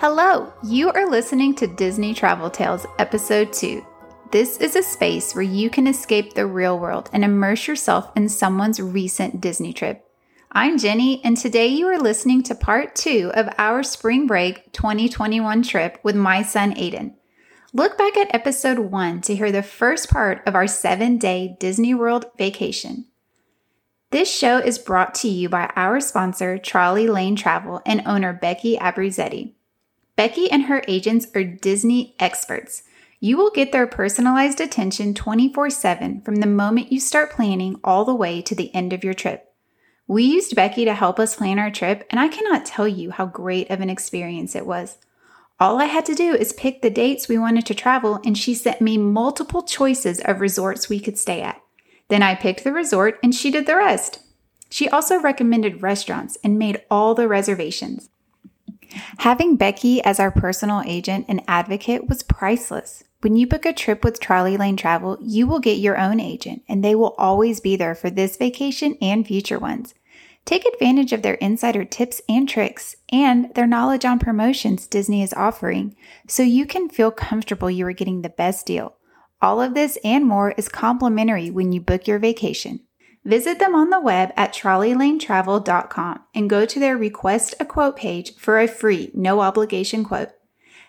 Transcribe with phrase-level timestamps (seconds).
[0.00, 3.84] Hello, you are listening to Disney Travel Tales, Episode 2.
[4.30, 8.28] This is a space where you can escape the real world and immerse yourself in
[8.28, 10.08] someone's recent Disney trip.
[10.52, 15.64] I'm Jenny, and today you are listening to part two of our spring break 2021
[15.64, 17.14] trip with my son Aiden.
[17.72, 21.92] Look back at episode one to hear the first part of our seven day Disney
[21.92, 23.06] World vacation.
[24.12, 28.76] This show is brought to you by our sponsor, Trolley Lane Travel, and owner Becky
[28.76, 29.54] Abbruzetti.
[30.18, 32.82] Becky and her agents are Disney experts.
[33.20, 38.04] You will get their personalized attention 24 7 from the moment you start planning all
[38.04, 39.54] the way to the end of your trip.
[40.08, 43.26] We used Becky to help us plan our trip, and I cannot tell you how
[43.26, 44.98] great of an experience it was.
[45.60, 48.54] All I had to do is pick the dates we wanted to travel, and she
[48.54, 51.62] sent me multiple choices of resorts we could stay at.
[52.08, 54.18] Then I picked the resort and she did the rest.
[54.68, 58.10] She also recommended restaurants and made all the reservations.
[59.18, 63.04] Having Becky as our personal agent and advocate was priceless.
[63.20, 66.62] When you book a trip with Trolley Lane Travel, you will get your own agent
[66.68, 69.94] and they will always be there for this vacation and future ones.
[70.44, 75.34] Take advantage of their insider tips and tricks and their knowledge on promotions Disney is
[75.34, 75.94] offering
[76.26, 78.94] so you can feel comfortable you are getting the best deal.
[79.42, 82.80] All of this and more is complimentary when you book your vacation.
[83.28, 88.34] Visit them on the web at trolleylanetravel.com and go to their request a quote page
[88.36, 90.30] for a free, no obligation quote.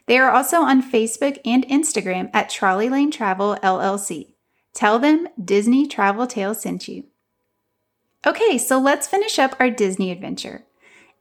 [0.06, 4.36] They are also on Facebook and Instagram at Trolley Lane Travel LLC.
[4.74, 7.04] Tell them Disney Travel Tales sent you.
[8.26, 10.64] Okay, so let's finish up our Disney adventure.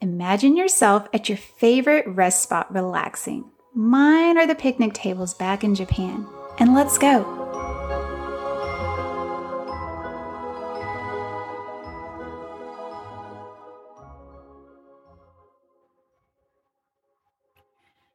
[0.00, 3.50] Imagine yourself at your favorite rest spot relaxing.
[3.74, 6.28] Mine are the picnic tables back in Japan
[6.60, 7.47] and let's go.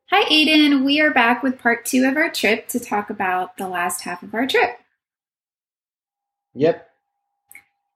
[0.10, 0.84] Hi, Aiden.
[0.84, 4.22] We are back with part two of our trip to talk about the last half
[4.24, 4.78] of our trip.
[6.54, 6.90] Yep.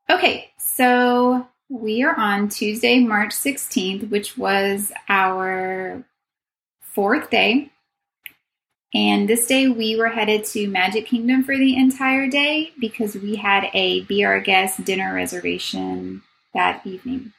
[0.10, 6.04] Okay, so we are on Tuesday, March 16th, which was our
[6.82, 7.72] fourth day
[8.94, 13.36] and this day we were headed to Magic Kingdom for the entire day because we
[13.36, 17.34] had a Be Our Guest dinner reservation that evening.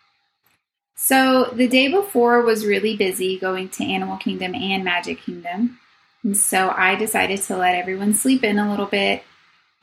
[1.00, 5.78] So the day before was really busy going to Animal Kingdom and Magic Kingdom.
[6.24, 9.22] And so I decided to let everyone sleep in a little bit.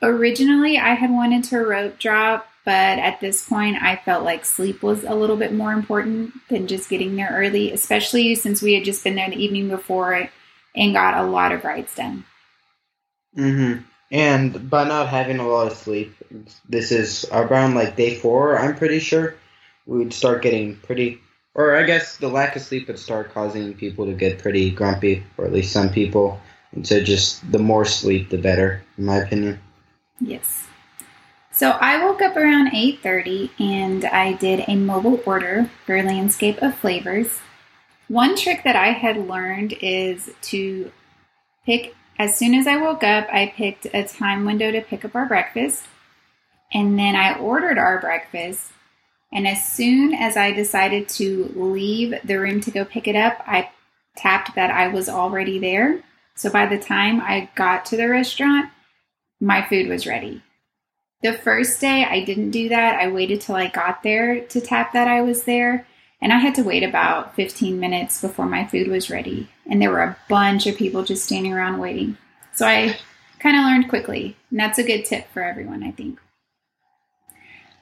[0.02, 4.82] Originally, I had wanted to rope drop, but at this point, I felt like sleep
[4.82, 8.84] was a little bit more important than just getting there early, especially since we had
[8.84, 10.28] just been there the evening before
[10.74, 12.26] and got a lot of rides done.
[13.34, 13.84] Mm-hmm.
[14.10, 16.14] And by not having a lot of sleep,
[16.68, 19.34] this is around like day four, I'm pretty sure,
[19.86, 21.20] we would start getting pretty,
[21.54, 25.24] or I guess the lack of sleep would start causing people to get pretty grumpy,
[25.38, 26.40] or at least some people.
[26.72, 29.58] And so just the more sleep, the better, in my opinion.
[30.20, 30.66] Yes.
[31.52, 36.76] So I woke up around 8:30 and I did a mobile order for Landscape of
[36.76, 37.38] Flavors.
[38.08, 40.92] One trick that I had learned is to
[41.64, 45.14] pick, as soon as I woke up, I picked a time window to pick up
[45.14, 45.86] our breakfast.
[46.74, 48.72] And then I ordered our breakfast.
[49.36, 53.44] And as soon as I decided to leave the room to go pick it up,
[53.46, 53.68] I
[54.16, 56.02] tapped that I was already there.
[56.34, 58.70] So by the time I got to the restaurant,
[59.38, 60.42] my food was ready.
[61.20, 62.98] The first day I didn't do that.
[62.98, 65.86] I waited till I got there to tap that I was there.
[66.22, 69.50] And I had to wait about 15 minutes before my food was ready.
[69.70, 72.16] And there were a bunch of people just standing around waiting.
[72.54, 72.96] So I
[73.38, 74.34] kind of learned quickly.
[74.48, 76.20] And that's a good tip for everyone, I think.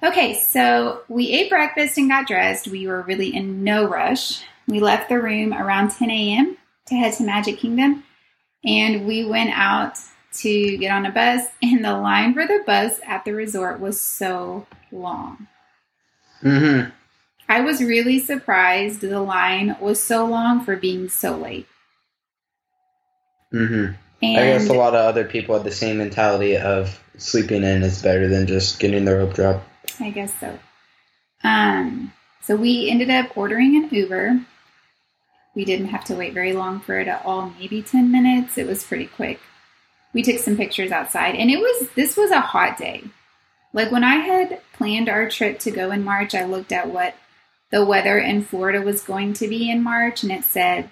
[0.05, 2.69] Okay, so we ate breakfast and got dressed.
[2.69, 4.43] We were really in no rush.
[4.69, 6.59] We left the room around 10 a.m.
[6.87, 8.05] to head to Magic Kingdom.
[8.67, 9.97] And we went out
[10.41, 11.47] to get on a bus.
[11.63, 15.49] And the line for the bus at the resort was so long.
[16.43, 16.91] Mm-hmm.
[17.49, 21.67] I was really surprised the line was so long for being so late.
[23.55, 23.95] Mm-hmm.
[24.23, 27.83] And I guess a lot of other people had the same mentality of sleeping in
[27.83, 29.65] is better than just getting the rope drop.
[30.01, 30.59] I guess so.
[31.43, 34.41] Um, so we ended up ordering an Uber.
[35.55, 38.59] We didn't have to wait very long for it at all, maybe 10 minutes.
[38.59, 39.41] It was pretty quick.
[40.13, 43.05] We took some pictures outside and it was this was a hot day.
[43.73, 47.15] Like when I had planned our trip to go in March, I looked at what
[47.71, 50.89] the weather in Florida was going to be in March, and it said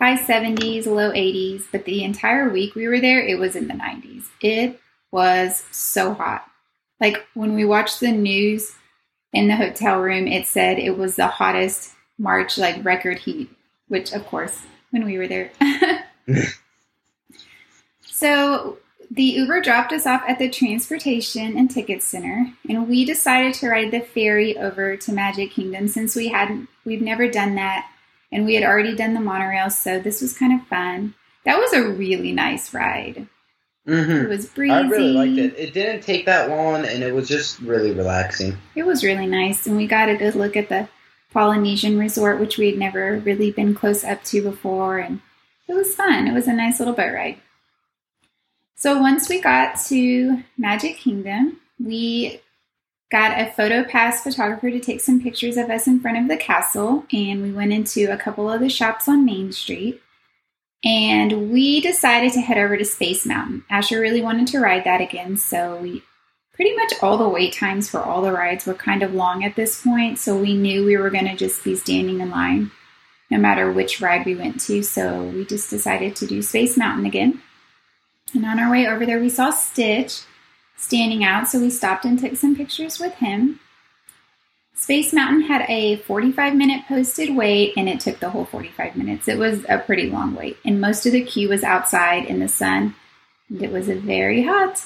[0.00, 3.74] high 70s, low 80s, but the entire week we were there, it was in the
[3.74, 4.24] 90s.
[4.40, 4.80] It
[5.12, 6.47] was so hot.
[7.00, 8.74] Like when we watched the news
[9.32, 13.50] in the hotel room, it said it was the hottest March like record heat,
[13.88, 15.50] which of course when we were there.
[18.02, 18.78] so
[19.10, 23.68] the Uber dropped us off at the Transportation and Ticket Center, and we decided to
[23.68, 27.90] ride the ferry over to Magic Kingdom since we hadn't we've never done that,
[28.32, 31.14] and we had already done the monorail, so this was kind of fun.
[31.44, 33.28] That was a really nice ride.
[33.88, 34.26] Mm-hmm.
[34.26, 34.74] It was breezy.
[34.74, 35.58] I really liked it.
[35.58, 38.56] It didn't take that long, and it was just really relaxing.
[38.74, 40.88] It was really nice, and we got a good look at the
[41.32, 45.22] Polynesian resort, which we had never really been close up to before, and
[45.66, 46.28] it was fun.
[46.28, 47.38] It was a nice little boat ride.
[48.76, 52.40] So once we got to Magic Kingdom, we
[53.10, 56.36] got a photo pass photographer to take some pictures of us in front of the
[56.36, 60.02] castle, and we went into a couple of the shops on Main Street.
[60.84, 63.64] And we decided to head over to Space Mountain.
[63.68, 66.02] Asher really wanted to ride that again, so we
[66.54, 69.56] pretty much all the wait times for all the rides were kind of long at
[69.56, 72.70] this point, so we knew we were going to just be standing in line
[73.30, 74.82] no matter which ride we went to.
[74.82, 77.42] So we just decided to do Space Mountain again.
[78.34, 80.22] And on our way over there, we saw Stitch
[80.76, 83.60] standing out, so we stopped and took some pictures with him.
[84.78, 89.26] Space Mountain had a 45 minute posted wait, and it took the whole 45 minutes.
[89.26, 92.46] It was a pretty long wait, and most of the queue was outside in the
[92.46, 92.94] sun.
[93.50, 94.80] And it was very hot.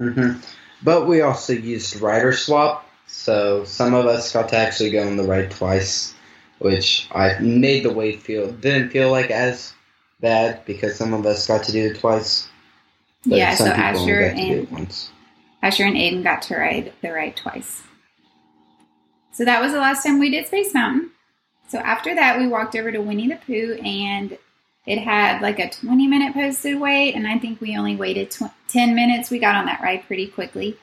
[0.00, 0.40] Mm-hmm.
[0.82, 5.16] But we also used rider swap, so some of us got to actually go on
[5.16, 6.12] the ride twice,
[6.58, 9.72] which I made the wait feel didn't feel like as
[10.20, 12.48] bad because some of us got to do it twice.
[13.24, 15.08] But yeah, so Asher got to do and.
[15.62, 17.84] Asher and Aiden got to ride the ride twice.
[19.34, 21.10] So that was the last time we did Space Mountain.
[21.66, 24.38] So after that, we walked over to Winnie the Pooh, and
[24.86, 28.52] it had like a 20 minute posted wait, and I think we only waited tw-
[28.68, 29.30] 10 minutes.
[29.30, 30.76] We got on that ride pretty quickly.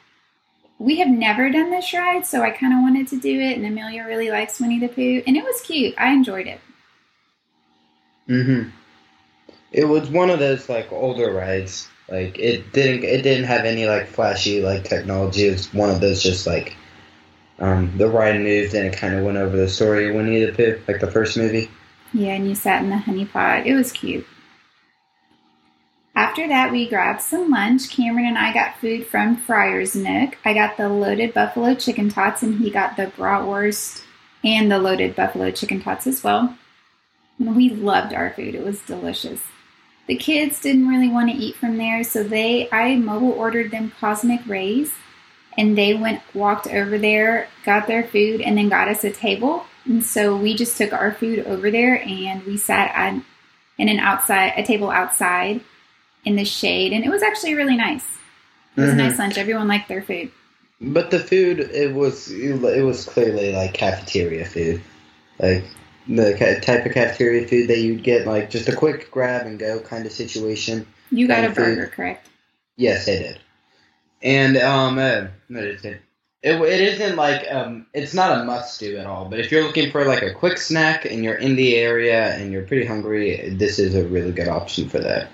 [0.79, 3.65] We have never done this ride, so I kind of wanted to do it, and
[3.65, 5.95] Amelia really likes Winnie the Pooh, and it was cute.
[5.97, 6.59] I enjoyed it.
[8.27, 8.69] Mm-hmm.
[9.71, 11.87] It was one of those like older rides.
[12.09, 15.47] Like it didn't it didn't have any like flashy like technology.
[15.47, 16.75] It was one of those just like
[17.61, 20.51] um, the ride moved and it kind of went over the story of Winnie the
[20.51, 21.69] Pooh, like the first movie.
[22.11, 23.65] Yeah, and you sat in the honey pot.
[23.65, 24.25] It was cute.
[26.15, 27.89] After that, we grabbed some lunch.
[27.89, 30.37] Cameron and I got food from Friar's Nook.
[30.43, 34.03] I got the loaded buffalo chicken tots, and he got the bratwurst
[34.43, 36.57] and the loaded buffalo chicken tots as well.
[37.39, 38.55] And we loved our food.
[38.55, 39.39] It was delicious.
[40.07, 43.93] The kids didn't really want to eat from there, so they I mobile ordered them
[43.99, 44.91] Cosmic Ray's,
[45.57, 49.65] and they went walked over there, got their food, and then got us a table.
[49.85, 53.21] And so we just took our food over there, and we sat at
[53.77, 55.61] in an outside a table outside
[56.23, 58.05] in the shade, and it was actually really nice.
[58.77, 58.93] It was Mhm.
[58.93, 59.37] a nice lunch.
[59.37, 60.31] Everyone liked their food.
[60.79, 64.81] But the food, it was it was clearly like cafeteria food,
[65.39, 65.63] like
[66.07, 69.79] the type of cafeteria food that you'd get like just a quick grab and go
[69.79, 70.85] kind of situation.
[71.11, 71.75] You got a of food.
[71.75, 72.27] burger, correct?
[72.77, 73.39] Yes, I did.
[74.23, 75.27] And um, uh?
[76.43, 79.25] It, it isn't like um, it's not a must do at all.
[79.25, 82.51] But if you're looking for like a quick snack and you're in the area and
[82.51, 85.29] you're pretty hungry, this is a really good option for that.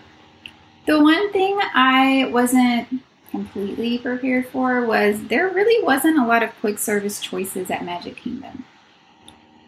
[0.85, 2.87] The one thing I wasn't
[3.31, 8.17] completely prepared for was there really wasn't a lot of quick service choices at Magic
[8.17, 8.65] Kingdom.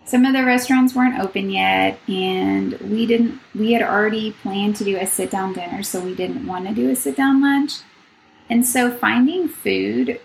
[0.05, 3.39] Some of the restaurants weren't open yet, and we didn't.
[3.53, 6.74] We had already planned to do a sit down dinner, so we didn't want to
[6.74, 7.82] do a sit down lunch.
[8.50, 10.20] And so finding food,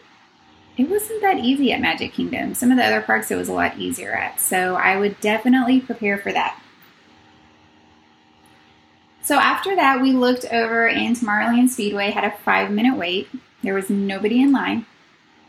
[0.77, 2.55] it wasn't that easy at Magic Kingdom.
[2.55, 4.41] Some of the other parks it was a lot easier at.
[4.41, 6.61] So I would definitely prepare for that.
[9.23, 13.29] So after that, we looked over, and Tomorrowland Speedway had a five minute wait.
[13.63, 14.85] There was nobody in line.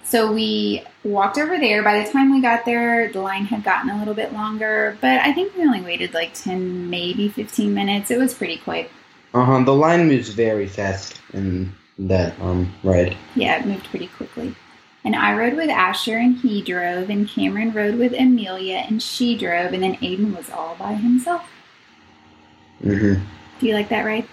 [0.05, 1.83] So we walked over there.
[1.83, 5.19] By the time we got there, the line had gotten a little bit longer, but
[5.19, 8.11] I think we only waited like 10, maybe 15 minutes.
[8.11, 8.91] It was pretty quick.
[9.33, 9.63] Uh huh.
[9.63, 13.15] The line moves very fast in that um ride.
[13.35, 14.55] Yeah, it moved pretty quickly.
[15.03, 19.37] And I rode with Asher, and he drove, and Cameron rode with Amelia, and she
[19.37, 21.43] drove, and then Aiden was all by himself.
[22.83, 23.23] Mm-hmm.
[23.59, 24.25] Do you like that ride?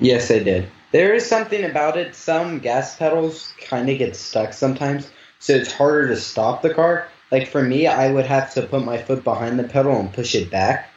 [0.00, 0.68] Yes, I did.
[0.90, 2.16] There is something about it.
[2.16, 7.06] Some gas pedals kind of get stuck sometimes, so it's harder to stop the car.
[7.30, 10.34] Like for me, I would have to put my foot behind the pedal and push
[10.34, 10.90] it back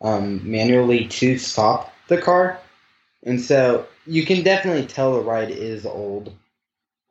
[0.00, 2.58] um, manually to stop the car.
[3.22, 6.32] And so you can definitely tell the ride is old.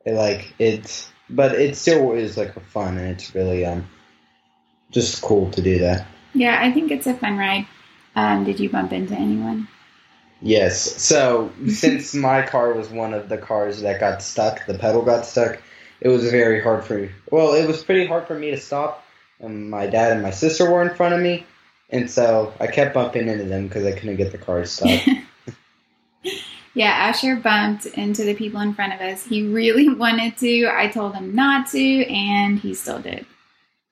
[0.04, 3.88] It, like it's, but it still is like fun, and it's really um,
[4.90, 6.06] just cool to do that.
[6.34, 7.66] Yeah, I think it's a fun ride.
[8.16, 9.68] Um, did you bump into anyone?
[10.40, 11.02] Yes.
[11.02, 15.26] So since my car was one of the cars that got stuck, the pedal got
[15.26, 15.60] stuck.
[16.00, 17.10] It was very hard for me.
[17.30, 19.04] Well, it was pretty hard for me to stop.
[19.38, 21.46] And my dad and my sister were in front of me,
[21.88, 25.00] and so I kept bumping into them because I couldn't get the car to stop.
[26.74, 29.24] yeah, Asher bumped into the people in front of us.
[29.24, 30.68] He really wanted to.
[30.68, 33.26] I told him not to, and he still did.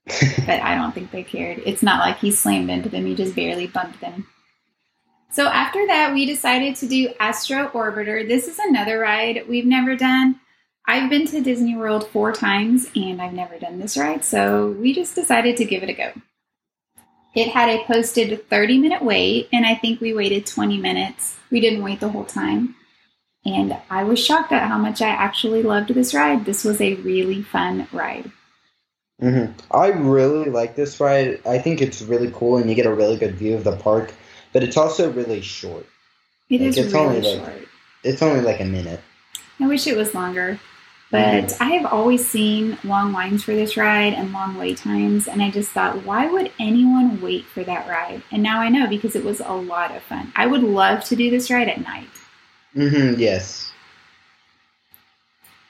[0.47, 1.63] but I don't think they cared.
[1.67, 4.27] It's not like he slammed into them, he just barely bumped them.
[5.31, 8.27] So after that, we decided to do Astro Orbiter.
[8.27, 10.41] This is another ride we've never done.
[10.87, 14.95] I've been to Disney World four times and I've never done this ride, so we
[14.95, 16.13] just decided to give it a go.
[17.35, 21.37] It had a posted 30 minute wait, and I think we waited 20 minutes.
[21.51, 22.75] We didn't wait the whole time.
[23.45, 26.45] And I was shocked at how much I actually loved this ride.
[26.45, 28.31] This was a really fun ride.
[29.23, 29.53] Mm-hmm.
[29.77, 31.41] I really like this ride.
[31.47, 34.13] I think it's really cool, and you get a really good view of the park.
[34.53, 35.87] But it's also really short.
[36.51, 37.69] It like, is it's really only short.
[38.05, 39.01] it's only like a minute.
[39.61, 40.59] I wish it was longer.
[41.11, 41.63] But mm-hmm.
[41.63, 45.51] I have always seen long lines for this ride and long wait times, and I
[45.51, 48.23] just thought, why would anyone wait for that ride?
[48.31, 50.33] And now I know because it was a lot of fun.
[50.37, 52.09] I would love to do this ride at night.
[52.77, 53.73] Mm-hmm, yes.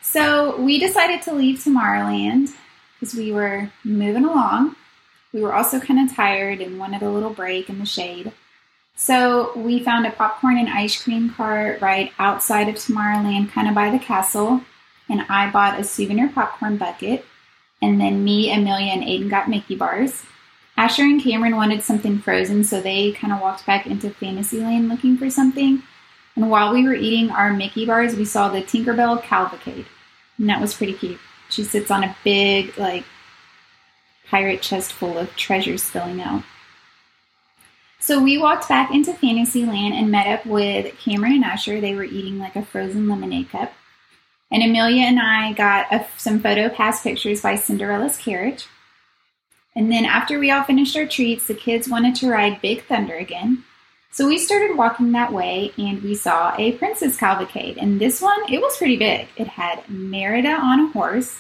[0.03, 2.53] So we decided to leave Tomorrowland
[2.99, 4.75] because we were moving along.
[5.33, 8.33] We were also kind of tired and wanted a little break in the shade.
[8.97, 13.75] So we found a popcorn and ice cream cart right outside of Tomorrowland, kind of
[13.77, 14.63] by the castle
[15.09, 17.25] and I bought a souvenir popcorn bucket.
[17.81, 20.25] And then me, Amelia, and Aiden got Mickey bars.
[20.77, 25.17] Asher and Cameron wanted something frozen, so they kind of walked back into Fantasyland looking
[25.17, 25.83] for something.
[26.37, 29.87] And while we were eating our Mickey bars, we saw the Tinkerbell cavalcade.
[30.39, 31.19] And that was pretty cute.
[31.51, 33.05] She sits on a big, like,
[34.29, 36.45] pirate chest full of treasures spilling out.
[37.99, 41.81] So we walked back into Fantasyland and met up with Cameron and Asher.
[41.81, 43.73] They were eating like a frozen lemonade cup.
[44.51, 48.67] And Amelia and I got a, some photo pass pictures by Cinderella's carriage.
[49.77, 53.15] And then after we all finished our treats, the kids wanted to ride Big Thunder
[53.15, 53.65] again.
[54.11, 57.77] So we started walking that way and we saw a princess cavalcade.
[57.77, 59.29] And this one, it was pretty big.
[59.37, 61.37] It had Merida on a horse,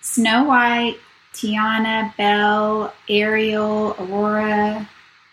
[0.00, 0.96] Snow White,
[1.32, 4.88] Tiana, Belle, Ariel, Aurora,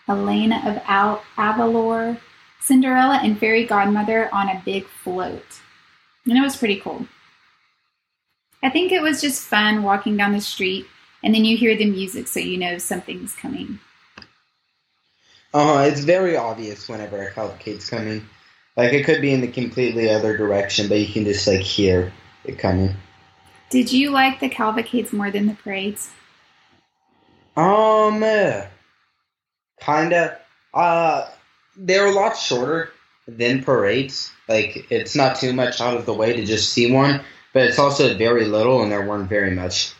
[0.06, 2.18] Helena of Al- Avalor,
[2.60, 5.60] Cinderella, and Fairy Godmother on a big float
[6.28, 7.06] and it was pretty cool.
[8.62, 10.86] I think it was just fun walking down the street,
[11.22, 13.78] and then you hear the music, so you know something's coming.
[15.54, 15.82] Uh, huh.
[15.84, 18.26] it's very obvious whenever a cavalcade's coming.
[18.76, 22.12] Like it could be in the completely other direction, but you can just like hear
[22.44, 22.94] it coming.
[23.70, 26.10] Did you like the cavalcades more than the parades?
[27.56, 28.20] Um,
[29.80, 30.38] kinda.
[30.72, 31.28] Uh,
[31.76, 32.90] they're a lot shorter
[33.28, 34.32] than parades.
[34.48, 37.20] Like it's not too much out of the way to just see one,
[37.52, 39.92] but it's also very little, and there weren't very much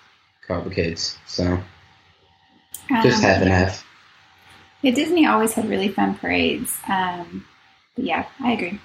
[0.46, 1.18] cavalcades.
[1.26, 1.60] So
[3.02, 3.84] just um, half and half.
[4.82, 6.78] Yeah, Disney always had really fun parades.
[6.88, 7.44] Um,
[7.94, 8.80] but yeah, I agree.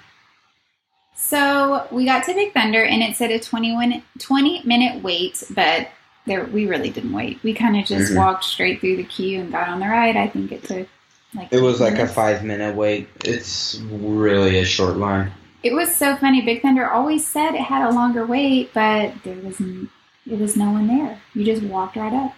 [1.16, 5.88] So we got to Big Thunder, and it said a 21, 20 minute wait, but
[6.26, 7.42] there we really didn't wait.
[7.42, 8.18] We kind of just mm-hmm.
[8.18, 10.16] walked straight through the queue and got on the ride.
[10.16, 10.88] I think it took
[11.34, 13.08] like it was like a five minute wait.
[13.24, 15.32] It's really a short line.
[15.62, 16.42] It was so funny.
[16.42, 20.70] Big Thunder always said it had a longer wait, but there was it was no
[20.70, 21.20] one there.
[21.34, 22.34] You just walked right up.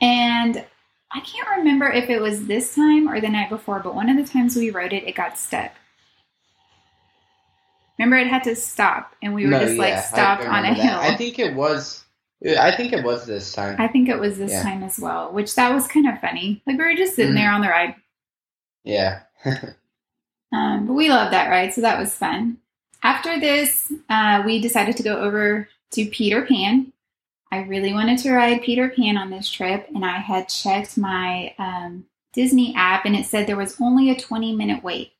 [0.00, 0.64] And
[1.10, 4.16] I can't remember if it was this time or the night before, but one of
[4.16, 5.72] the times we rode it, it got stuck.
[7.98, 10.68] Remember, it had to stop, and we were no, just yeah, like stopped on a
[10.68, 10.76] that.
[10.76, 10.98] hill.
[11.00, 12.04] I think it was
[12.44, 13.76] I think it was this time.
[13.78, 14.62] I think it was this yeah.
[14.62, 16.62] time as well, which that was kind of funny.
[16.66, 17.94] Like we were just sitting mm there on the ride.
[18.84, 19.20] Yeah.
[20.52, 22.58] um, but we loved that ride, so that was fun.
[23.02, 26.92] After this, uh, we decided to go over to Peter Pan.
[27.50, 31.54] I really wanted to ride Peter Pan on this trip, and I had checked my
[31.58, 35.12] um, Disney app, and it said there was only a 20 minute wait.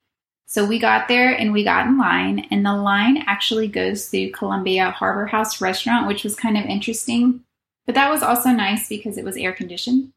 [0.48, 4.30] So we got there and we got in line, and the line actually goes through
[4.30, 7.44] Columbia Harbor House restaurant, which was kind of interesting.
[7.84, 10.10] But that was also nice because it was air conditioned.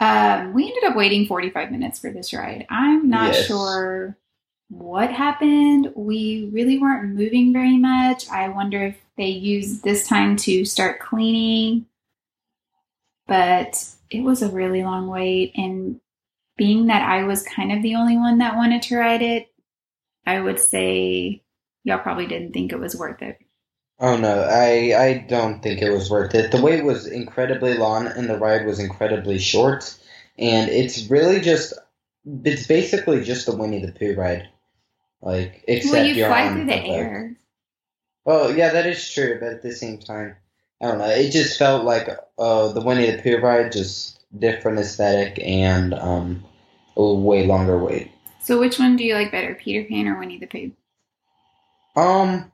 [0.00, 2.66] Um, we ended up waiting 45 minutes for this ride.
[2.70, 3.46] I'm not yes.
[3.46, 4.16] sure
[4.70, 5.92] what happened.
[5.94, 8.30] We really weren't moving very much.
[8.30, 11.84] I wonder if they used this time to start cleaning.
[13.26, 16.00] But it was a really long wait, and
[16.56, 19.52] being that I was kind of the only one that wanted to ride it,
[20.26, 21.42] I would say
[21.84, 23.38] y'all probably didn't think it was worth it.
[23.98, 26.50] Oh no, I I don't think it was worth it.
[26.52, 29.96] The wait was incredibly long and the ride was incredibly short,
[30.38, 31.72] and it's really just
[32.44, 34.48] it's basically just a Winnie the Pooh ride.
[35.22, 37.36] Like except well, you you're fly through the air.
[38.24, 40.36] Well, yeah, that is true, but at the same time,
[40.82, 41.08] I don't know.
[41.08, 42.08] It just felt like
[42.38, 46.44] uh, the Winnie the Pooh ride just different aesthetic and um,
[46.96, 48.10] a way longer wait.
[48.40, 50.72] So, which one do you like better, Peter Pan or Winnie the Pooh?
[51.96, 52.52] Um,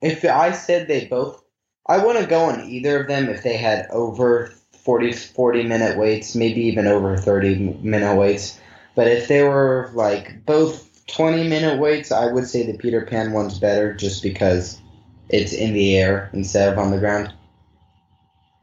[0.00, 1.42] if I said they both,
[1.86, 4.52] I wouldn't go on either of them if they had over
[4.84, 8.58] 40, 40 minute waits, maybe even over 30 minute waits.
[8.96, 13.32] But if they were like both 20 minute waits, I would say the Peter Pan
[13.32, 14.80] one's better just because
[15.28, 17.32] it's in the air instead of on the ground.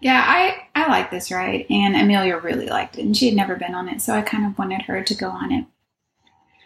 [0.01, 0.58] Yeah, I I
[0.89, 4.01] like this ride, and Amelia really liked it, and she had never been on it,
[4.01, 5.65] so I kind of wanted her to go on it.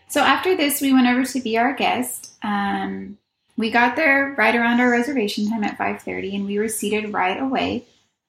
[0.08, 2.34] So after this, we went over to be our guest.
[2.44, 3.18] Um,
[3.58, 7.40] we got there right around our reservation time at 5:30, and we were seated right
[7.40, 7.86] away.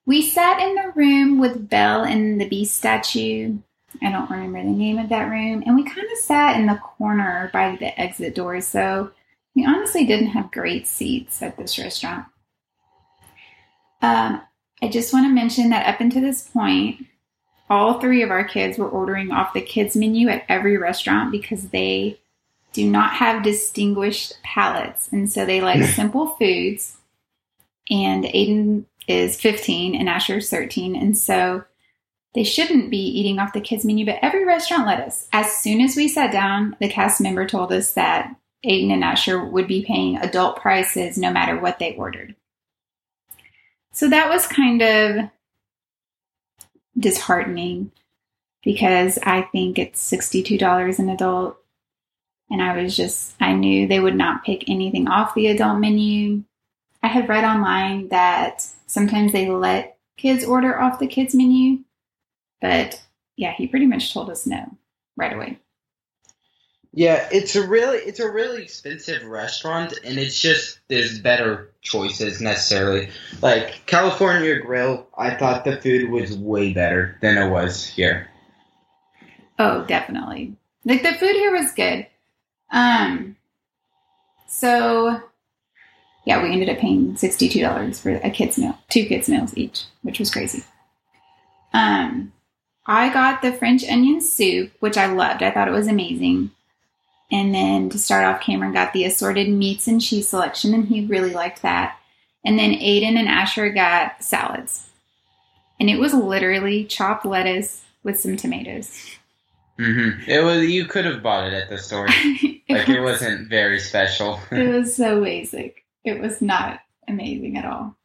[0.07, 3.59] We sat in the room with Belle and the Beast statue.
[4.03, 6.77] I don't remember the name of that room, and we kind of sat in the
[6.77, 8.61] corner by the exit door.
[8.61, 9.11] So
[9.55, 12.27] we honestly didn't have great seats at this restaurant.
[14.03, 14.43] Um,
[14.85, 17.07] I just want to mention that up until this point,
[17.71, 21.71] all three of our kids were ordering off the kids menu at every restaurant because
[21.71, 22.21] they
[22.75, 25.11] do not have distinguished palates.
[25.11, 26.99] And so they like simple foods
[27.91, 31.65] and aiden is 15 and asher is 13 and so
[32.35, 35.29] they shouldn't be eating off the kids menu but every restaurant let us.
[35.33, 38.37] As soon as we sat down the cast member told us that
[38.67, 42.35] aiden and asher would be paying adult prices no matter what they ordered
[43.95, 45.31] so that was kind of
[46.99, 47.93] disheartening
[48.65, 51.57] because I think it's $62 an adult.
[52.51, 56.43] And I was just, I knew they would not pick anything off the adult menu.
[57.05, 61.79] I had read online that sometimes they let kids order off the kids menu,
[62.61, 63.01] but
[63.37, 64.77] yeah, he pretty much told us no
[65.17, 65.59] right away.
[66.97, 72.41] Yeah, it's a really it's a really expensive restaurant, and it's just there's better choices
[72.41, 73.09] necessarily.
[73.43, 78.31] Like California Grill, I thought the food was way better than it was here.
[79.59, 80.55] Oh, definitely.
[80.85, 82.07] Like the food here was good.
[82.71, 83.35] Um,
[84.47, 85.21] so
[86.25, 89.57] yeah, we ended up paying sixty two dollars for a kids meal, two kids meals
[89.57, 90.63] each, which was crazy.
[91.73, 92.33] Um,
[92.87, 95.43] I got the French onion soup, which I loved.
[95.43, 96.53] I thought it was amazing.
[97.35, 101.05] And then to start off, Cameron got the assorted meats and cheese selection, and he
[101.05, 101.99] really liked that.
[102.45, 104.89] And then Aiden and Asher got salads.
[105.81, 109.17] And it was literally chopped lettuce with some tomatoes.
[109.81, 110.31] Mm-hmm.
[110.31, 112.07] It was you could have bought it at the store.
[112.11, 114.39] it like was, it wasn't very special.
[114.53, 115.85] it was so basic.
[116.05, 117.97] It was not amazing at all.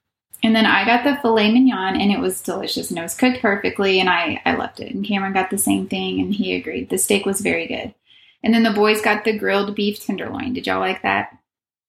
[0.41, 3.41] And then I got the filet mignon and it was delicious and it was cooked
[3.41, 4.95] perfectly and I, I loved it.
[4.95, 6.89] And Cameron got the same thing and he agreed.
[6.89, 7.93] The steak was very good.
[8.43, 10.53] And then the boys got the grilled beef tenderloin.
[10.53, 11.37] Did y'all like that?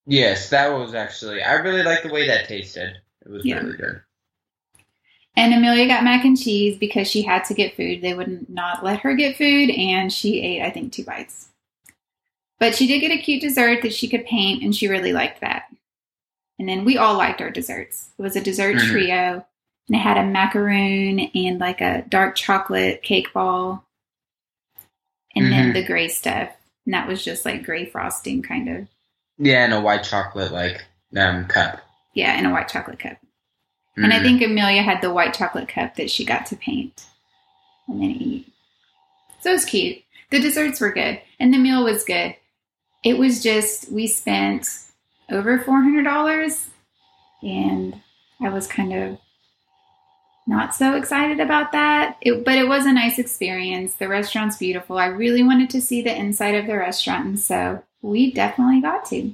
[0.06, 1.42] Yes, that was actually.
[1.42, 2.96] I really liked the way that tasted.
[3.24, 3.60] It was yeah.
[3.60, 4.00] really good.
[5.36, 8.02] And Amelia got mac and cheese because she had to get food.
[8.02, 11.48] They wouldn't not let her get food, and she ate, I think, two bites.
[12.58, 15.40] But she did get a cute dessert that she could paint, and she really liked
[15.40, 15.64] that.
[16.58, 18.10] And then we all liked our desserts.
[18.18, 18.90] It was a dessert mm-hmm.
[18.90, 19.46] trio,
[19.88, 23.86] and it had a macaroon and like a dark chocolate cake ball
[25.34, 25.52] and mm-hmm.
[25.52, 26.50] then the gray stuff.
[26.86, 28.88] And that was just like gray frosting kind of.
[29.38, 30.84] Yeah, and a white chocolate like
[31.16, 31.80] um cup.
[32.14, 33.12] Yeah, and a white chocolate cup.
[33.12, 34.04] Mm-hmm.
[34.04, 34.24] And I mm-hmm.
[34.24, 37.06] think Amelia had the white chocolate cup that she got to paint
[37.88, 38.52] and then eat.
[39.40, 40.02] So it was cute.
[40.30, 41.20] The desserts were good.
[41.38, 42.36] And the meal was good.
[43.02, 44.68] It was just we spent
[45.30, 46.68] over four hundred dollars
[47.42, 48.00] and
[48.42, 49.18] I was kind of
[50.50, 52.16] not so excited about that.
[52.20, 53.94] It, but it was a nice experience.
[53.94, 54.98] The restaurant's beautiful.
[54.98, 59.04] I really wanted to see the inside of the restaurant, and so we definitely got
[59.06, 59.32] to.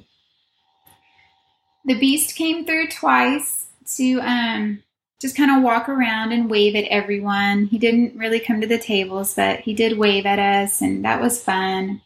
[1.85, 4.83] The Beast came through twice to um,
[5.19, 7.65] just kind of walk around and wave at everyone.
[7.65, 11.19] He didn't really come to the tables, but he did wave at us, and that
[11.19, 12.01] was fun.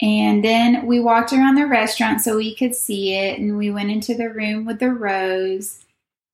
[0.00, 3.90] And then we walked around the restaurant so we could see it, and we went
[3.90, 5.83] into the room with the rose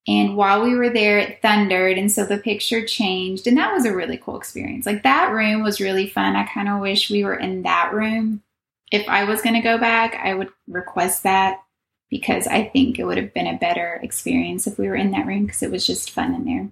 [0.08, 1.98] and while we were there, it thundered.
[1.98, 3.46] And so the picture changed.
[3.46, 4.86] And that was a really cool experience.
[4.86, 6.36] Like that room was really fun.
[6.36, 8.42] I kind of wish we were in that room.
[8.90, 11.62] If I was going to go back, I would request that
[12.08, 15.26] because I think it would have been a better experience if we were in that
[15.26, 16.70] room because it was just fun in there.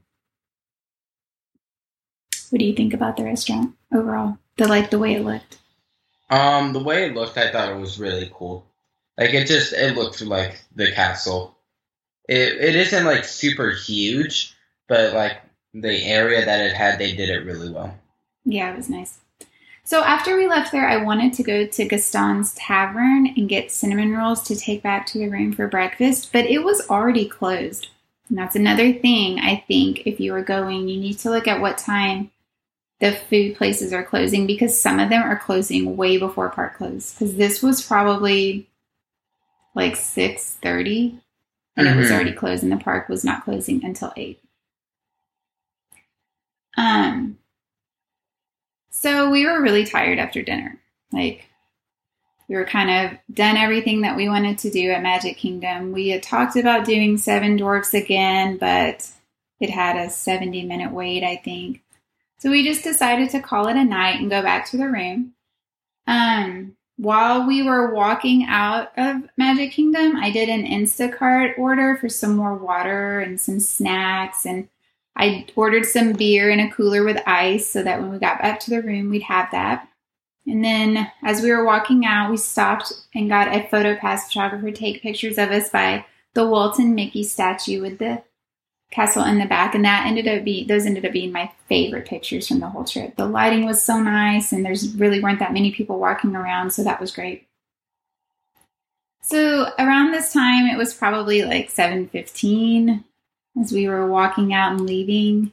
[2.50, 4.38] What do you think about the restaurant overall?
[4.56, 5.58] The like the way it looked.
[6.30, 8.66] Um, the way it looked, I thought it was really cool.
[9.16, 11.57] Like it just it looked like the castle
[12.28, 14.54] it, it isn't like super huge,
[14.88, 15.38] but like
[15.74, 17.94] the area that it had, they did it really well.
[18.44, 19.18] Yeah, it was nice.
[19.84, 24.12] So after we left there, I wanted to go to Gaston's Tavern and get cinnamon
[24.12, 27.88] rolls to take back to the room for breakfast, but it was already closed.
[28.28, 31.62] And that's another thing I think if you are going, you need to look at
[31.62, 32.30] what time
[33.00, 37.14] the food places are closing because some of them are closing way before park close.
[37.14, 38.68] Because this was probably
[39.74, 41.18] like six thirty,
[41.78, 41.96] and mm-hmm.
[41.96, 42.14] it was mm-hmm.
[42.14, 44.40] already closed, and the park was not closing until eight.
[46.76, 47.38] Um.
[48.90, 50.80] So we were really tired after dinner.
[51.12, 51.48] Like
[52.48, 55.92] we were kind of done everything that we wanted to do at Magic Kingdom.
[55.92, 59.08] We had talked about doing Seven Dwarfs again, but
[59.60, 61.82] it had a 70 minute wait, I think.
[62.38, 65.34] So we just decided to call it a night and go back to the room.
[66.06, 72.08] Um, while we were walking out of Magic Kingdom, I did an Instacart order for
[72.08, 74.44] some more water and some snacks.
[74.44, 74.68] And
[75.14, 78.58] I ordered some beer in a cooler with ice so that when we got back
[78.60, 79.88] to the room, we'd have that.
[80.44, 84.72] And then as we were walking out, we stopped and got a photo pass photographer
[84.72, 88.24] take pictures of us by the Walt and Mickey statue with the
[88.90, 92.06] castle in the back, and that ended up being those ended up being my favorite
[92.06, 93.16] pictures from the whole trip.
[93.16, 96.84] The lighting was so nice, and there's really weren't that many people walking around, so
[96.84, 97.46] that was great.
[99.22, 103.04] So around this time, it was probably like seven fifteen
[103.60, 105.52] as we were walking out and leaving.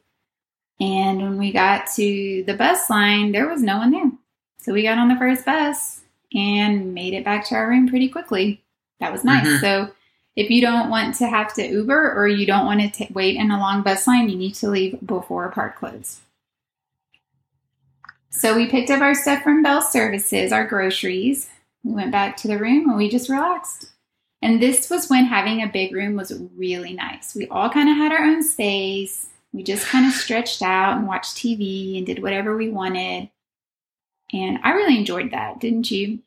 [0.80, 4.12] And when we got to the bus line, there was no one there.
[4.58, 6.02] So we got on the first bus
[6.34, 8.62] and made it back to our room pretty quickly.
[9.00, 9.48] That was nice.
[9.48, 9.62] Mm-hmm.
[9.62, 9.92] So
[10.36, 13.38] if you don't want to have to Uber or you don't want to t- wait
[13.38, 16.22] in a long bus line, you need to leave before park close.
[18.30, 21.50] So we picked up our stuff from Bell Services, our groceries.
[21.84, 23.92] We went back to the room and we just relaxed.
[24.42, 27.34] And this was when having a big room was really nice.
[27.34, 29.28] We all kind of had our own space.
[29.54, 33.30] We just kind of stretched out and watched TV and did whatever we wanted.
[34.34, 36.20] And I really enjoyed that, didn't you?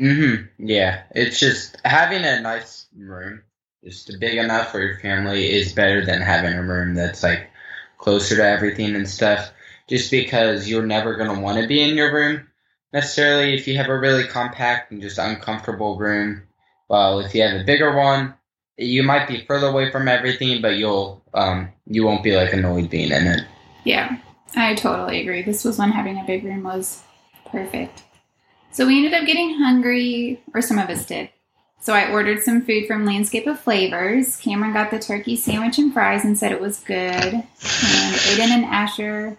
[0.00, 0.48] Mhm.
[0.58, 3.42] Yeah, it's just having a nice room,
[3.82, 7.50] just big enough for your family, is better than having a room that's like
[7.98, 9.50] closer to everything and stuff.
[9.88, 12.46] Just because you're never gonna want to be in your room
[12.94, 16.44] necessarily if you have a really compact and just uncomfortable room.
[16.88, 18.34] Well, if you have a bigger one,
[18.78, 22.88] you might be further away from everything, but you'll um you won't be like annoyed
[22.88, 23.46] being in it.
[23.84, 24.16] Yeah,
[24.56, 25.42] I totally agree.
[25.42, 27.02] This was when having a big room was
[27.50, 28.04] perfect.
[28.70, 31.30] So we ended up getting hungry, or some of us did.
[31.84, 34.38] So I ordered some food from Landscape of Flavors.
[34.38, 36.96] Cameron got the turkey sandwich and fries and said it was good.
[36.96, 39.36] And Aiden and Asher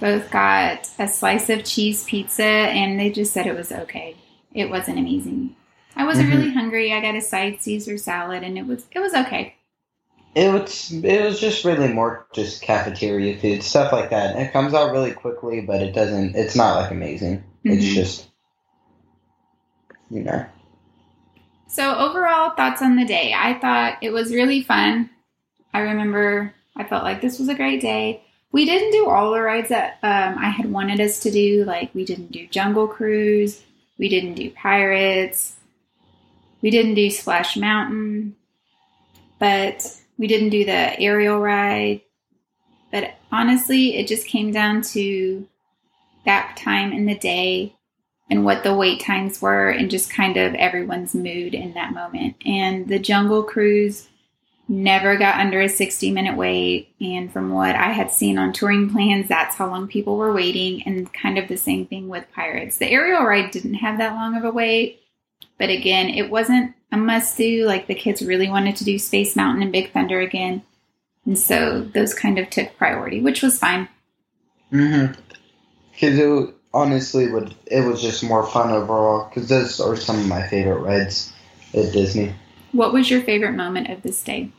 [0.00, 4.16] both got a slice of cheese pizza and they just said it was okay.
[4.54, 5.54] It wasn't amazing.
[5.94, 6.38] I wasn't mm-hmm.
[6.38, 6.90] really hungry.
[6.90, 9.54] I got a side Caesar salad and it was it was okay.
[10.34, 14.36] It was it was just really more just cafeteria food stuff like that.
[14.36, 16.34] It comes out really quickly, but it doesn't.
[16.34, 17.40] It's not like amazing.
[17.40, 17.72] Mm-hmm.
[17.72, 18.30] It's just
[20.10, 20.46] you know.
[21.72, 23.34] So, overall thoughts on the day.
[23.34, 25.08] I thought it was really fun.
[25.72, 28.22] I remember I felt like this was a great day.
[28.52, 31.64] We didn't do all the rides that um, I had wanted us to do.
[31.64, 33.62] Like, we didn't do Jungle Cruise,
[33.96, 35.56] we didn't do Pirates,
[36.60, 38.36] we didn't do Splash Mountain,
[39.38, 42.02] but we didn't do the aerial ride.
[42.90, 45.48] But honestly, it just came down to
[46.26, 47.74] that time in the day
[48.32, 52.34] and what the wait times were and just kind of everyone's mood in that moment.
[52.46, 54.08] And the Jungle Cruise
[54.66, 56.94] never got under a 60 minute wait.
[56.98, 60.82] And from what I had seen on touring plans, that's how long people were waiting.
[60.84, 62.78] And kind of the same thing with Pirates.
[62.78, 65.02] The aerial ride didn't have that long of a wait.
[65.58, 67.66] But again, it wasn't a must do.
[67.66, 70.62] Like the kids really wanted to do Space Mountain and Big Thunder again.
[71.26, 73.90] And so those kind of took priority, which was fine.
[74.72, 75.20] Mm hmm.
[75.92, 80.46] Because honestly would it was just more fun overall because those are some of my
[80.48, 81.32] favorite rides
[81.74, 82.34] at Disney.
[82.72, 84.50] What was your favorite moment of this day?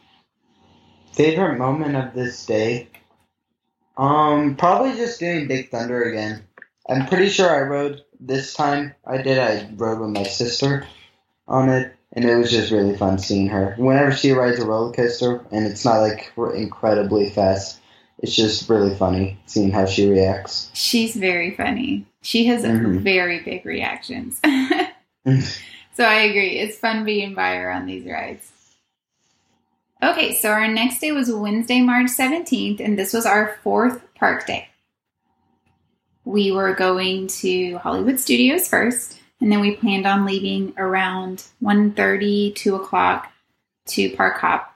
[1.14, 2.90] Favorite moment of this day?
[3.98, 6.44] Um, probably just doing Big Thunder again.
[6.90, 8.94] I'm pretty sure I rode this time.
[9.06, 9.38] I did.
[9.38, 10.88] I rode with my sister
[11.48, 13.76] on it, and it was just really fun seeing her.
[13.78, 17.80] Whenever she rides a roller coaster, and it's not like incredibly fast,
[18.24, 20.72] it's just really funny seeing how she reacts.
[20.74, 22.06] She's very funny.
[22.22, 23.00] She has mm-hmm.
[23.00, 24.40] very big reactions.
[25.94, 26.58] so I agree.
[26.58, 28.50] It's fun being by her on these rides.
[30.02, 34.48] Okay, so our next day was Wednesday, March 17th, and this was our fourth park
[34.48, 34.70] day.
[36.24, 42.56] We were going to Hollywood Studios first, and then we planned on leaving around 1.30,
[42.56, 43.32] 2 o'clock
[43.88, 44.73] to Park Hop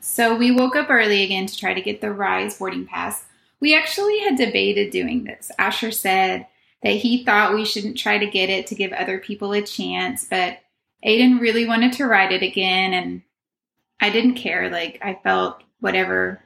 [0.00, 3.24] so we woke up early again to try to get the Rise boarding pass.
[3.60, 5.50] We actually had debated doing this.
[5.58, 6.46] Asher said
[6.82, 10.24] that he thought we shouldn't try to get it to give other people a chance,
[10.24, 10.58] but
[11.04, 13.22] Aiden really wanted to ride it again, and
[14.00, 14.70] I didn't care.
[14.70, 16.42] Like I felt whatever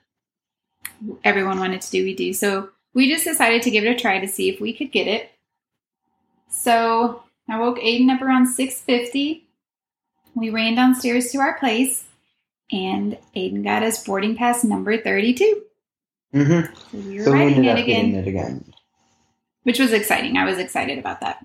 [1.23, 2.33] everyone wanted to do, we do.
[2.33, 5.07] So we just decided to give it a try to see if we could get
[5.07, 5.31] it.
[6.49, 9.43] So I woke Aiden up around 6:50.
[10.35, 12.05] We ran downstairs to our place,
[12.73, 15.63] and Aiden got us boarding pass number 32.
[16.35, 16.75] Mm-hmm.
[16.75, 18.73] So we were So we riding ended it up again it again.
[19.63, 20.37] which was exciting.
[20.37, 21.45] I was excited about that.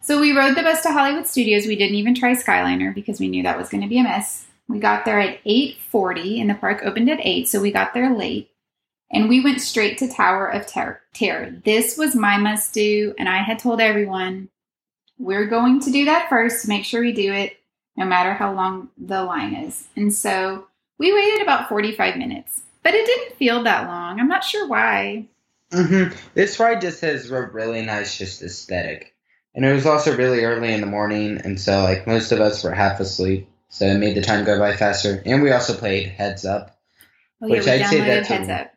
[0.00, 1.66] So we rode the bus to Hollywood Studios.
[1.66, 4.46] We didn't even try Skyliner because we knew that was going to be a mess.
[4.68, 8.14] We got there at 8:40 and the park opened at 8, so we got there
[8.14, 8.50] late.
[9.10, 11.50] And we went straight to Tower of Ter- Terror.
[11.64, 14.50] This was my must do, and I had told everyone
[15.18, 17.57] we're going to do that first to make sure we do it
[17.98, 19.88] no matter how long the line is.
[19.96, 24.20] And so we waited about 45 minutes, but it didn't feel that long.
[24.20, 25.26] I'm not sure why.
[25.72, 26.16] Mm-hmm.
[26.34, 29.14] This ride just has a really nice just aesthetic.
[29.54, 32.62] And it was also really early in the morning, and so like most of us
[32.62, 35.20] were half asleep, so it made the time go by faster.
[35.26, 36.78] And we also played Heads Up.
[37.42, 38.72] Oh, Which yeah, I'd say that's a- Heads Up.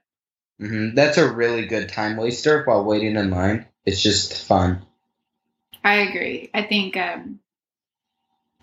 [0.60, 3.68] hmm That's a really good time waster while waiting in line.
[3.86, 4.84] It's just fun.
[5.84, 6.50] I agree.
[6.54, 7.40] I think um,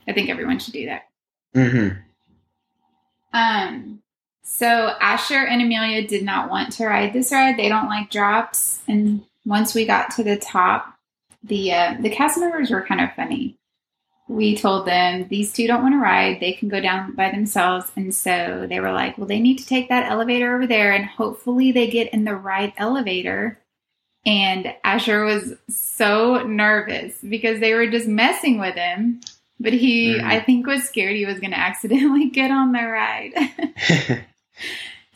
[0.08, 1.02] I think everyone should do that.
[1.54, 1.98] Mm-hmm.
[3.32, 4.02] Um,
[4.42, 7.58] so Asher and Amelia did not want to ride this ride.
[7.58, 8.80] They don't like drops.
[8.88, 10.94] And once we got to the top,
[11.42, 13.56] the uh, the cast members were kind of funny.
[14.28, 16.40] We told them these two don't want to ride.
[16.40, 17.90] They can go down by themselves.
[17.96, 21.04] And so they were like, well, they need to take that elevator over there, and
[21.04, 23.58] hopefully they get in the right elevator.
[24.26, 29.20] And Asher was so nervous because they were just messing with him.
[29.60, 30.22] But he, Mhm.
[30.24, 33.32] I think, was scared he was going to accidentally get on the ride.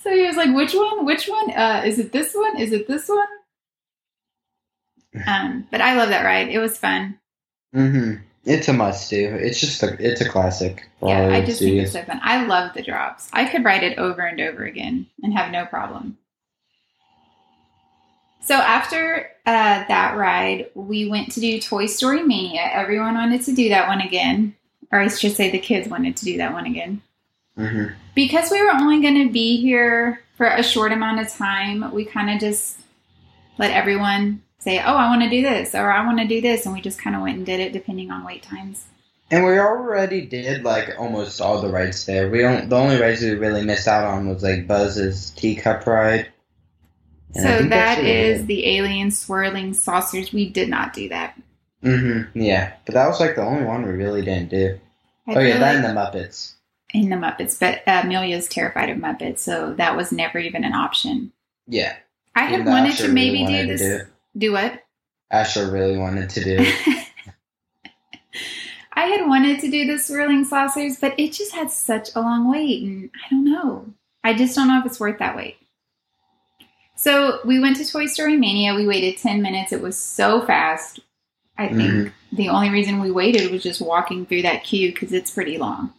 [0.02, 1.04] so he was like, "Which one?
[1.04, 1.50] Which one?
[1.52, 2.58] Uh, is it this one?
[2.58, 3.26] Is it this one?"
[5.26, 6.48] Um, but I love that ride.
[6.48, 7.18] It was fun.
[7.74, 8.22] mm-hmm.
[8.44, 9.36] It's a must do.
[9.40, 10.88] It's just a it's a classic.
[11.00, 12.18] yeah, I just think it's so fun.
[12.24, 13.28] I love the drops.
[13.32, 16.18] I could ride it over and over again and have no problem.
[18.40, 22.68] So after uh, that ride, we went to do Toy Story Mania.
[22.72, 24.54] Everyone wanted to do that one again,
[24.92, 27.02] or I should say, the kids wanted to do that one again.
[27.58, 27.92] Mhm.
[28.14, 32.04] because we were only going to be here for a short amount of time, we
[32.04, 32.78] kind of just
[33.58, 36.64] let everyone say, "Oh, I want to do this," or "I want to do this,"
[36.64, 38.86] and we just kind of went and did it depending on wait times.
[39.30, 42.30] And we already did like almost all the rides there.
[42.30, 42.68] We don't.
[42.68, 46.28] The only rides we really missed out on was like Buzz's teacup ride.
[47.34, 50.32] And so that is the alien swirling saucers.
[50.32, 51.40] We did not do that.
[51.82, 52.40] Mm-hmm.
[52.40, 54.78] Yeah, but that was like the only one we really didn't do.
[55.26, 56.54] I oh yeah, that and the Muppets.
[56.92, 60.74] in the Muppets, but uh, Amelia's terrified of Muppets, so that was never even an
[60.74, 61.32] option.
[61.66, 61.96] Yeah,
[62.34, 64.02] I had wanted Asher to maybe really do wanted to this.
[64.02, 64.82] do do what?
[65.30, 66.58] Asher really wanted to do.
[68.94, 72.50] I had wanted to do the swirling saucers, but it just had such a long
[72.50, 73.86] wait, and I don't know.
[74.22, 75.56] I just don't know if it's worth that wait.
[77.02, 78.76] So we went to Toy Story Mania.
[78.76, 79.72] We waited 10 minutes.
[79.72, 81.00] It was so fast.
[81.58, 82.12] I think Mhm.
[82.30, 85.92] the only reason we waited was just walking through that queue because it's pretty long.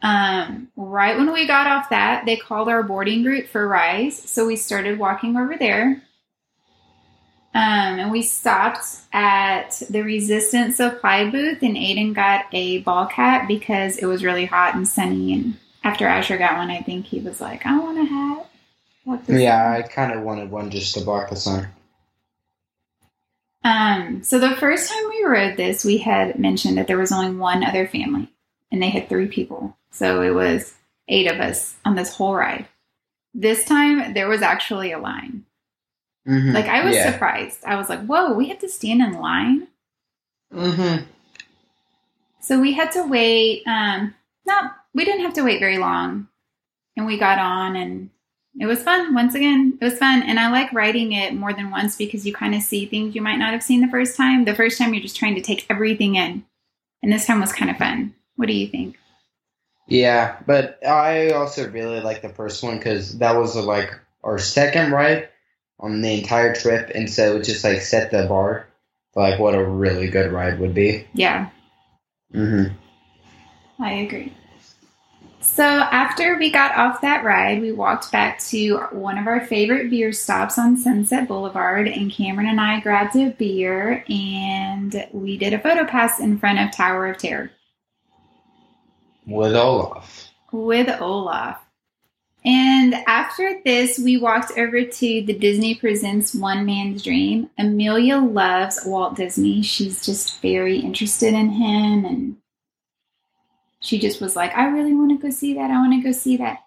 [0.00, 4.16] Um, right when we got off that, they called our boarding group for Rise.
[4.16, 6.00] So we started walking over there.
[7.54, 13.46] Um, and we stopped at the Resistance Supply booth, and Aiden got a ball cap
[13.46, 15.34] because it was really hot and sunny.
[15.34, 18.46] And after Asher got one, I think he was like, "I want a hat."
[19.26, 21.68] Yeah, I kind of wanted one just to block the sun.
[23.64, 27.36] Um, so the first time we rode this, we had mentioned that there was only
[27.36, 28.28] one other family,
[28.70, 29.76] and they had three people.
[29.90, 30.74] So it was
[31.08, 32.66] eight of us on this whole ride.
[33.34, 35.44] This time there was actually a line.
[36.26, 36.54] Mhm.
[36.54, 37.12] Like I was yeah.
[37.12, 37.64] surprised.
[37.64, 39.68] I was like, "Whoa, we have to stand in line."
[40.52, 41.04] Mm-hmm.
[42.40, 43.62] So we had to wait.
[43.66, 46.28] Um, not we didn't have to wait very long,
[46.96, 48.10] and we got on, and
[48.58, 49.14] it was fun.
[49.14, 52.32] Once again, it was fun, and I like riding it more than once because you
[52.32, 54.44] kind of see things you might not have seen the first time.
[54.44, 56.44] The first time you're just trying to take everything in,
[57.02, 58.14] and this time was kind of fun.
[58.36, 58.98] What do you think?
[59.88, 64.92] Yeah, but I also really like the first one because that was like our second
[64.92, 65.28] ride
[65.80, 68.68] on the entire trip, and so it just like set the bar
[69.12, 71.06] for like what a really good ride would be.
[71.14, 71.48] Yeah,
[72.34, 73.82] Mm-hmm.
[73.82, 74.32] I agree.
[75.42, 79.90] So after we got off that ride, we walked back to one of our favorite
[79.90, 85.52] beer stops on Sunset Boulevard, and Cameron and I grabbed a beer and we did
[85.52, 87.50] a photo pass in front of Tower of Terror
[89.26, 90.28] With Olaf.
[90.52, 91.58] with Olaf.
[92.44, 97.50] And after this, we walked over to the Disney Presents One Man's Dream.
[97.58, 99.62] Amelia loves Walt Disney.
[99.62, 102.36] She's just very interested in him and
[103.82, 105.70] she just was like, I really want to go see that.
[105.70, 106.60] I want to go see that.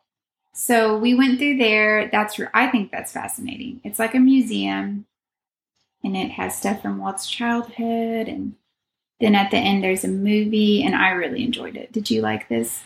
[0.53, 2.09] So we went through there.
[2.11, 3.81] That's I think that's fascinating.
[3.83, 5.05] It's like a museum,
[6.03, 8.55] and it has stuff from Walt's childhood, and
[9.19, 11.91] then at the end there's a movie, and I really enjoyed it.
[11.91, 12.83] Did you like this?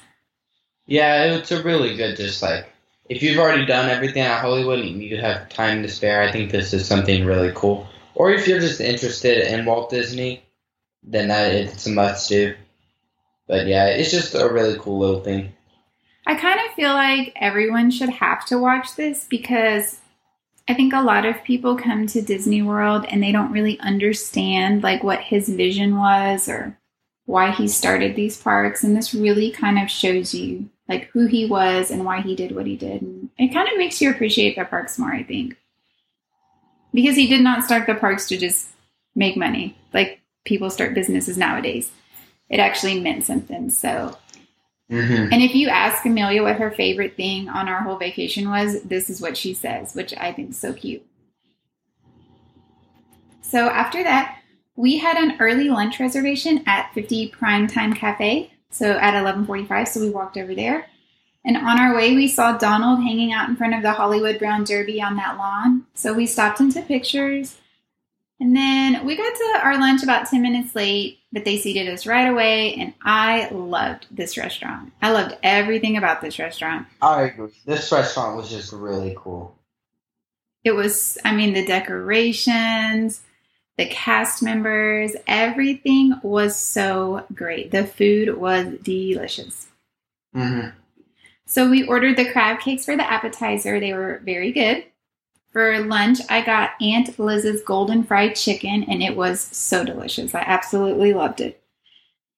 [0.87, 2.15] Yeah, it's a really good.
[2.15, 2.67] Just like
[3.07, 6.51] if you've already done everything at Hollywood and you have time to spare, I think
[6.51, 7.87] this is something really cool.
[8.15, 10.43] Or if you're just interested in Walt Disney,
[11.03, 12.55] then that it's a must do.
[13.49, 15.51] But yeah, it's just a really cool little thing.
[16.27, 19.99] I kind of feel like everyone should have to watch this because
[20.67, 24.83] I think a lot of people come to Disney World and they don't really understand
[24.83, 26.77] like what his vision was or
[27.25, 31.47] why he started these parks and this really kind of shows you like who he
[31.47, 34.55] was and why he did what he did and it kind of makes you appreciate
[34.55, 35.55] the parks more i think.
[36.93, 38.69] Because he did not start the parks to just
[39.15, 39.75] make money.
[39.93, 41.91] Like people start businesses nowadays
[42.49, 44.17] it actually meant something so.
[44.89, 45.31] Mm-hmm.
[45.31, 49.07] and if you ask amelia what her favorite thing on our whole vacation was this
[49.07, 51.05] is what she says which i think is so cute.
[53.41, 54.39] So after that
[54.75, 59.99] we had an early lunch reservation at 50 prime time cafe so at 11:45 so
[59.99, 60.87] we walked over there.
[61.45, 64.63] And on our way we saw Donald hanging out in front of the Hollywood Brown
[64.63, 65.85] Derby on that lawn.
[65.95, 67.57] So we stopped and took pictures
[68.39, 72.05] and then we got to our lunch about 10 minutes late but they seated us
[72.05, 77.51] right away and I loved this restaurant I loved everything about this restaurant I agree.
[77.65, 79.55] This restaurant was just really cool.
[80.63, 83.21] it was I mean the decorations
[83.77, 89.67] the cast members everything was so great the food was delicious
[90.35, 90.69] Mm-hmm.
[91.45, 93.79] So we ordered the crab cakes for the appetizer.
[93.79, 94.83] They were very good.
[95.51, 100.35] For lunch, I got Aunt Liz's golden fried chicken, and it was so delicious.
[100.35, 101.61] I absolutely loved it.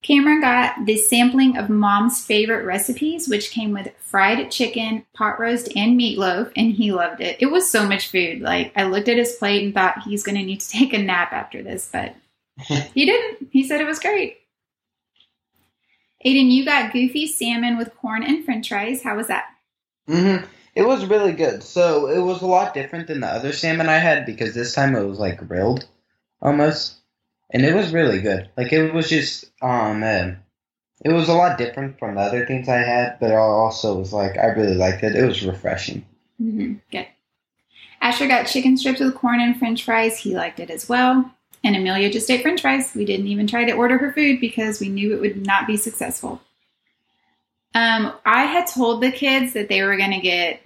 [0.02, 5.69] Cameron got the sampling of mom's favorite recipes, which came with fried chicken, pot roast,
[5.76, 7.38] and meatloaf, and he loved it.
[7.39, 8.41] It was so much food.
[8.41, 10.97] Like, I looked at his plate and thought he's going to need to take a
[10.97, 12.15] nap after this, but
[12.93, 13.50] he didn't.
[13.52, 14.38] He said it was great.
[16.26, 19.04] Aiden, you got goofy salmon with corn and french fries.
[19.04, 19.45] How was that?
[20.08, 20.45] Mm-hmm.
[20.76, 21.64] It was really good.
[21.64, 24.96] So it was a lot different than the other salmon I had because this time
[24.96, 25.86] it was like grilled,
[26.42, 26.96] almost,
[27.50, 28.50] and it was really good.
[28.56, 30.32] Like it was just um, uh,
[31.04, 34.38] it was a lot different from the other things I had, but also was like
[34.38, 35.16] I really liked it.
[35.16, 36.06] It was refreshing.
[36.42, 36.76] Mm-hmm.
[36.92, 37.08] Good.
[38.02, 40.18] Asher got chicken strips with corn and french fries.
[40.18, 41.32] He liked it as well.
[41.64, 42.94] And Amelia just ate french fries.
[42.96, 45.78] We didn't even try to order her food because we knew it would not be
[45.78, 46.42] successful.
[47.74, 50.62] Um, I had told the kids that they were going to get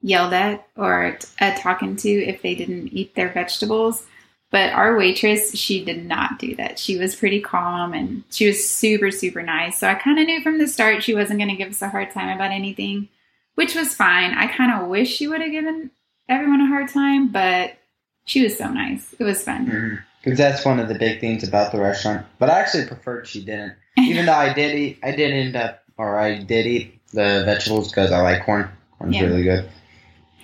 [0.00, 4.06] yelled at or uh, talking to if they didn't eat their vegetables.
[4.50, 6.78] But our waitress, she did not do that.
[6.78, 9.78] She was pretty calm and she was super, super nice.
[9.78, 11.90] So I kind of knew from the start she wasn't going to give us a
[11.90, 13.08] hard time about anything,
[13.56, 14.32] which was fine.
[14.32, 15.90] I kind of wish she would have given
[16.30, 17.76] everyone a hard time, but
[18.24, 19.14] she was so nice.
[19.18, 20.02] It was fun.
[20.22, 22.26] Because that's one of the big things about the restaurant.
[22.38, 23.74] But I actually preferred she didn't.
[23.98, 27.90] Even though I did eat, I did end up, or I did eat the vegetables
[27.90, 28.70] because I like corn.
[28.98, 29.24] Corn's Yeah.
[29.24, 29.68] really good.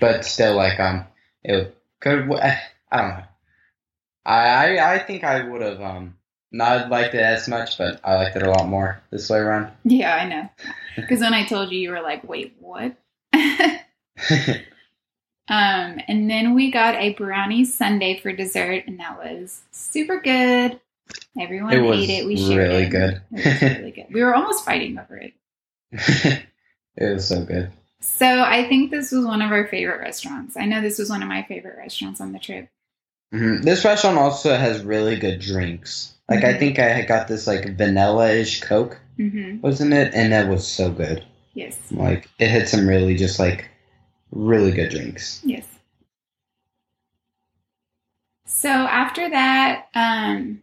[0.00, 1.06] But still, like, um,
[1.42, 2.60] it could, I
[2.92, 3.24] don't know.
[4.26, 6.16] I, I, I think I would have, um,
[6.50, 9.72] not liked it as much, but I liked it a lot more this way around.
[9.84, 10.48] Yeah, I know.
[10.96, 12.96] Because when I told you, you were like, wait, what?
[13.34, 14.60] um,
[15.48, 20.80] and then we got a brownie sundae for dessert, and that was super good.
[21.38, 22.26] Everyone it ate it.
[22.26, 22.90] We shared really it.
[22.90, 23.20] good.
[23.32, 24.06] It was really good.
[24.12, 25.34] We were almost fighting over it.
[26.96, 27.70] it was so good.
[28.00, 30.57] So I think this was one of our favorite restaurants.
[30.57, 32.68] I know this was one of my favorite restaurants on the trip.
[33.33, 36.12] hmm This restaurant also has really good drinks.
[36.28, 36.59] Like, I Mhm.
[36.59, 40.12] think I got this, like, vanilla-ish Coke, hmm wasn't it?
[40.14, 41.24] And that was so good.
[41.55, 41.78] Yes.
[41.90, 43.68] Like it had some really just like
[44.32, 45.40] really good drinks.
[45.45, 45.64] Yes.
[48.47, 50.62] So after that, um,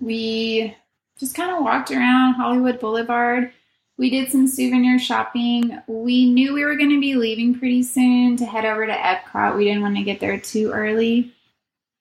[0.00, 0.74] we
[1.18, 3.52] just kind of walked around Hollywood Boulevard.
[3.96, 5.78] We did some souvenir shopping.
[5.86, 9.56] We knew we were going to be leaving pretty soon to head over to Epcot.
[9.56, 11.32] We didn't want to get there too early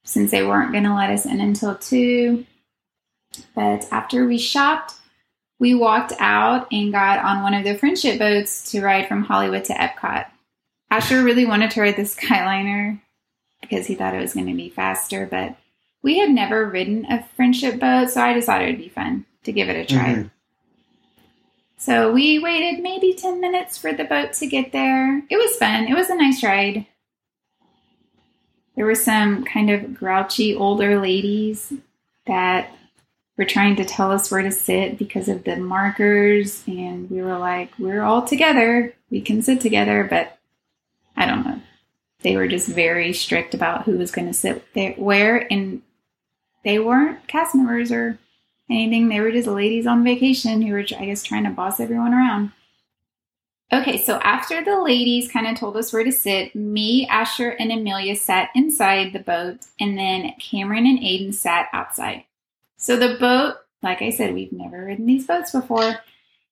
[0.04, 2.46] since they weren't going to let us in until 2.
[3.56, 4.96] But after we shopped,
[5.60, 9.66] we walked out and got on one of the friendship boats to ride from Hollywood
[9.66, 10.26] to Epcot.
[10.90, 13.00] Asher really wanted to ride the Skyliner
[13.62, 15.56] because he thought it was going to be faster, but
[16.02, 19.70] we had never ridden a friendship boat, so I decided it'd be fun to give
[19.70, 20.16] it a try.
[20.16, 20.32] Mhm.
[21.84, 25.18] So we waited maybe 10 minutes for the boat to get there.
[25.30, 25.86] It was fun.
[25.90, 26.86] It was a nice ride.
[28.78, 31.74] There were some kind of grouchy older ladies
[32.26, 32.74] that
[33.38, 36.64] were trying to tell us where to sit because of the markers.
[36.68, 38.96] And we were like, we're all together.
[39.10, 40.08] We can sit together.
[40.10, 40.38] But
[41.18, 41.60] I don't know.
[42.22, 44.64] They were just very strict about who was going to sit
[44.98, 45.52] where.
[45.52, 45.82] And
[46.64, 48.20] they weren't cast members or
[48.70, 49.10] anything.
[49.10, 52.52] They were just ladies on vacation who were, I guess, trying to boss everyone around.
[53.72, 57.72] Okay, so after the ladies kind of told us where to sit, me, Asher, and
[57.72, 62.24] Amelia sat inside the boat, and then Cameron and Aiden sat outside.
[62.78, 65.96] So the boat, like I said, we've never ridden these boats before,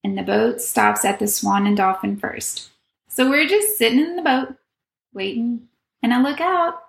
[0.04, 2.70] and the boat stops at the Swan and Dolphin first.
[3.08, 4.56] So we're just sitting in the boat,
[5.14, 5.68] waiting,
[6.02, 6.82] and I look out,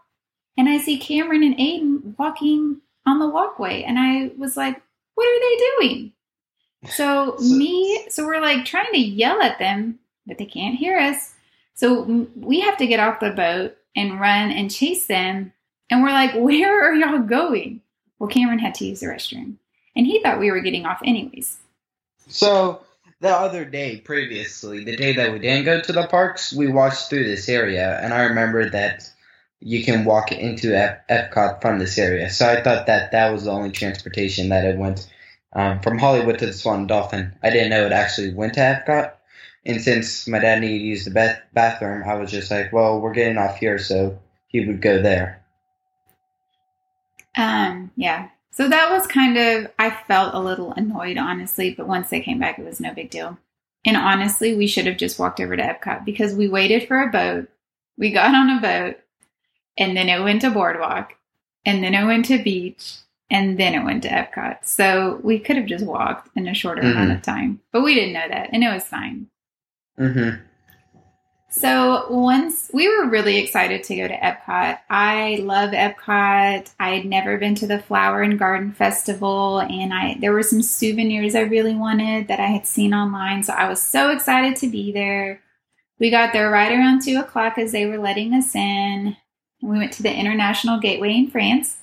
[0.57, 4.81] and I see Cameron and Aiden walking on the walkway, and I was like,
[5.15, 6.13] what are they doing?
[6.91, 10.99] So, so me, so we're like trying to yell at them, but they can't hear
[10.99, 11.35] us.
[11.75, 15.53] So we have to get off the boat and run and chase them.
[15.91, 17.81] And we're like, where are y'all going?
[18.19, 19.57] Well, Cameron had to use the restroom,
[19.97, 21.59] and he thought we were getting off anyways.
[22.29, 22.83] So
[23.21, 27.09] the other day, previously, the day that we didn't go to the parks, we walked
[27.09, 29.12] through this area, and I remember that
[29.65, 32.31] you can walk into Ep- Epcot from this area.
[32.31, 35.09] So I thought that that was the only transportation that it went
[35.53, 37.35] um, from Hollywood to the Swan and Dolphin.
[37.43, 39.13] I didn't know it actually went to Epcot.
[39.65, 43.01] And since my dad needed to use the bath- bathroom, I was just like, well,
[43.01, 45.45] we're getting off here, so he would go there.
[47.37, 48.31] Um, yeah.
[48.51, 52.39] So that was kind of, I felt a little annoyed, honestly, but once they came
[52.41, 53.39] back, it was no big deal.
[53.85, 57.11] And honestly, we should have just walked over to Epcot because we waited for a
[57.11, 57.49] boat.
[57.97, 58.97] We got on a boat,
[59.77, 61.15] and then it went to Boardwalk,
[61.65, 62.99] and then it went to Beach,
[63.31, 64.67] and then it went to Epcot.
[64.67, 66.93] So we could have just walked in a shorter mm-hmm.
[66.93, 69.29] amount of time, but we didn't know that, and it was fine.
[69.99, 70.43] Mm-hmm.
[71.55, 74.79] So once we were really excited to go to Epcot.
[74.89, 76.73] I love Epcot.
[76.81, 80.63] I had never been to the Flower and Garden Festival, and I there were some
[80.63, 83.43] souvenirs I really wanted that I had seen online.
[83.43, 85.43] So I was so excited to be there.
[85.99, 89.19] We got there right around two o'clock as they were letting us in.
[89.63, 91.77] We went to the International Gateway in France.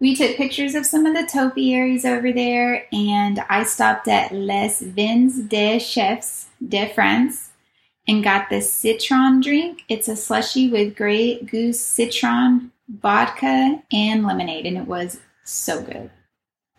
[0.00, 4.80] We took pictures of some of the topiaries over there, and I stopped at Les
[4.80, 7.50] Vins des Chefs de France
[8.08, 9.84] and got the citron drink.
[9.88, 16.10] It's a slushy with Grey Goose citron, vodka, and lemonade, and it was so good.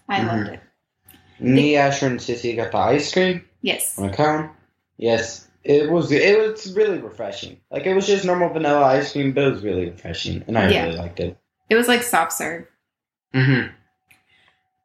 [0.10, 0.28] I mm-hmm.
[0.28, 0.60] loved it.
[1.40, 3.46] Me, Asher, and Sissy got the ice cream.
[3.62, 4.00] Yes.
[4.00, 4.50] On a cone.
[4.98, 6.12] Yes, it was.
[6.12, 7.60] It was really refreshing.
[7.70, 10.70] Like it was just normal vanilla ice cream, but it was really refreshing, and I
[10.70, 10.86] yeah.
[10.86, 11.38] really liked it.
[11.70, 12.66] It was like soft serve.
[13.34, 13.74] Mm-hmm.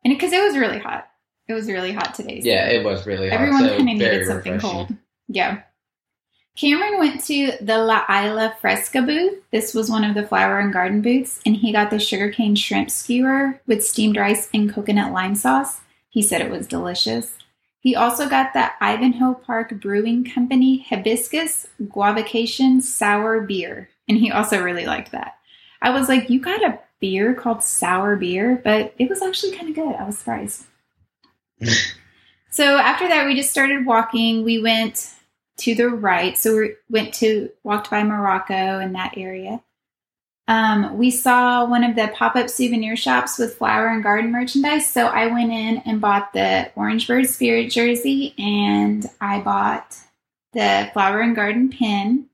[0.04, 1.08] And because it, it, was really hot,
[1.48, 2.40] it was really hot today.
[2.40, 3.40] So yeah, it was really hot.
[3.40, 4.86] Everyone so kind of needed something refreshing.
[4.86, 4.96] cold.
[5.28, 5.62] Yeah.
[6.56, 9.42] Cameron went to the La Isla Fresca booth.
[9.50, 12.90] This was one of the flower and garden booths, and he got the sugarcane shrimp
[12.90, 15.80] skewer with steamed rice and coconut lime sauce.
[16.08, 17.36] He said it was delicious.
[17.86, 24.60] He also got the Ivanhoe Park Brewing Company Hibiscus Guavacation Sour Beer, and he also
[24.60, 25.36] really liked that.
[25.80, 29.68] I was like, You got a beer called Sour Beer, but it was actually kind
[29.68, 29.94] of good.
[29.94, 30.64] I was surprised.
[32.50, 34.42] so after that, we just started walking.
[34.42, 35.14] We went
[35.58, 36.36] to the right.
[36.36, 39.62] So we went to walked by Morocco in that area.
[40.48, 44.88] Um, we saw one of the pop up souvenir shops with flower and garden merchandise.
[44.88, 49.96] So I went in and bought the Orange Bird Spirit jersey and I bought
[50.52, 52.26] the flower and garden pin.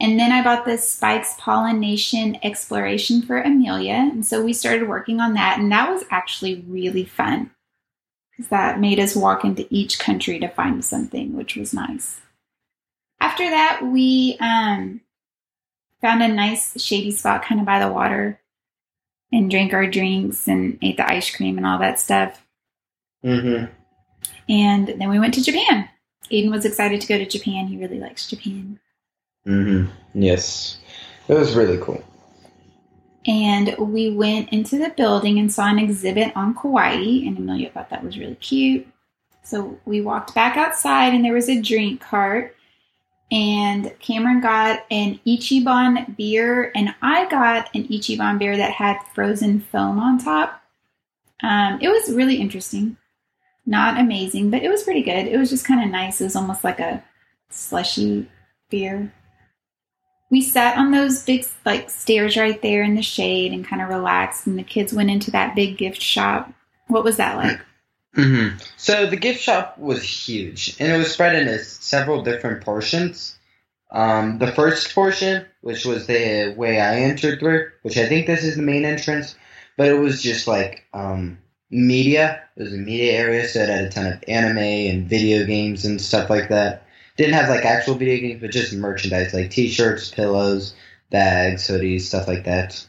[0.00, 3.94] And then I bought the Spikes Pollination Exploration for Amelia.
[4.12, 5.58] And so we started working on that.
[5.58, 7.52] And that was actually really fun
[8.30, 12.20] because that made us walk into each country to find something, which was nice.
[13.20, 15.00] After that, we um,
[16.04, 18.38] found a nice shady spot kind of by the water
[19.32, 22.44] and drank our drinks and ate the ice cream and all that stuff.
[23.24, 23.72] Mm-hmm.
[24.50, 25.88] And then we went to Japan.
[26.30, 27.68] Aiden was excited to go to Japan.
[27.68, 28.78] He really likes Japan.
[29.46, 29.90] Mm-hmm.
[30.12, 30.78] Yes.
[31.26, 32.04] It was really cool.
[33.26, 37.88] And we went into the building and saw an exhibit on Kawaii, and Amelia thought
[37.88, 38.86] that was really cute.
[39.42, 42.54] So we walked back outside, and there was a drink cart
[43.30, 49.60] and Cameron got an Ichiban beer, and I got an Ichiban beer that had frozen
[49.60, 50.62] foam on top.
[51.42, 52.96] Um, it was really interesting.
[53.66, 55.26] Not amazing, but it was pretty good.
[55.26, 56.20] It was just kind of nice.
[56.20, 57.02] It was almost like a
[57.50, 58.28] slushy
[58.70, 59.12] beer.
[60.30, 63.88] We sat on those big like stairs right there in the shade and kind of
[63.88, 66.52] relaxed, and the kids went into that big gift shop.
[66.88, 67.60] What was that like?
[68.16, 68.58] Mm-hmm.
[68.76, 73.36] So the gift shop was huge, and it was spread into several different portions.
[73.90, 78.44] Um, the first portion, which was the way I entered through, which I think this
[78.44, 79.36] is the main entrance,
[79.76, 81.38] but it was just like um,
[81.70, 82.42] media.
[82.56, 85.84] It was a media area, so it had a ton of anime and video games
[85.84, 86.86] and stuff like that.
[87.16, 90.74] Didn't have like actual video games, but just merchandise like T-shirts, pillows,
[91.10, 92.84] bags, hoodies, stuff like that.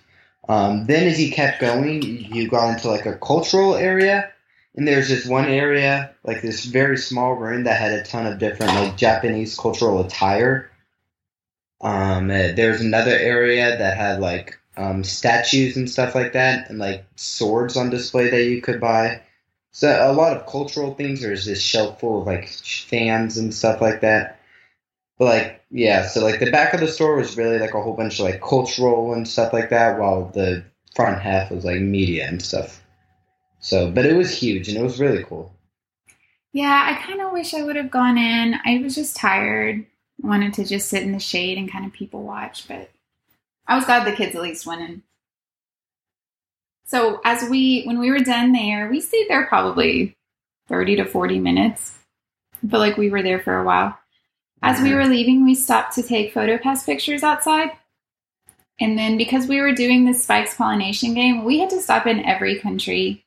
[0.48, 4.32] Um, then as you kept going, you got into like a cultural area,
[4.76, 8.40] and there's this one area, like this very small room that had a ton of
[8.40, 10.70] different like Japanese cultural attire.
[11.82, 16.80] Um, uh, there's another area that had like um, statues and stuff like that, and
[16.80, 19.22] like swords on display that you could buy.
[19.72, 21.22] So a lot of cultural things.
[21.22, 24.40] There's this shelf full of like fans and stuff like that.
[25.18, 27.94] But like yeah, so like the back of the store was really like a whole
[27.96, 30.66] bunch of like cultural and stuff like that, while the
[30.96, 32.82] front half was like media and stuff.
[33.66, 35.52] So, but it was huge and it was really cool.
[36.54, 38.60] Yeah, I kind of wish I would have gone in.
[38.64, 39.84] I was just tired.
[40.22, 42.92] wanted to just sit in the shade and kind of people watch, but
[43.66, 45.02] I was glad the kids at least went in.
[46.86, 50.16] So as we when we were done there, we stayed there probably
[50.68, 51.98] 30 to 40 minutes.
[52.64, 53.98] I feel like we were there for a while.
[54.62, 57.72] As we were leaving, we stopped to take PhotoPass pictures outside.
[58.80, 62.24] And then because we were doing the Spikes pollination game, we had to stop in
[62.26, 63.25] every country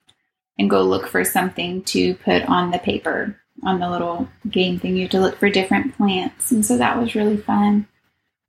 [0.58, 4.96] and go look for something to put on the paper on the little game thing.
[4.96, 6.50] You have to look for different plants.
[6.50, 7.86] And so that was really fun.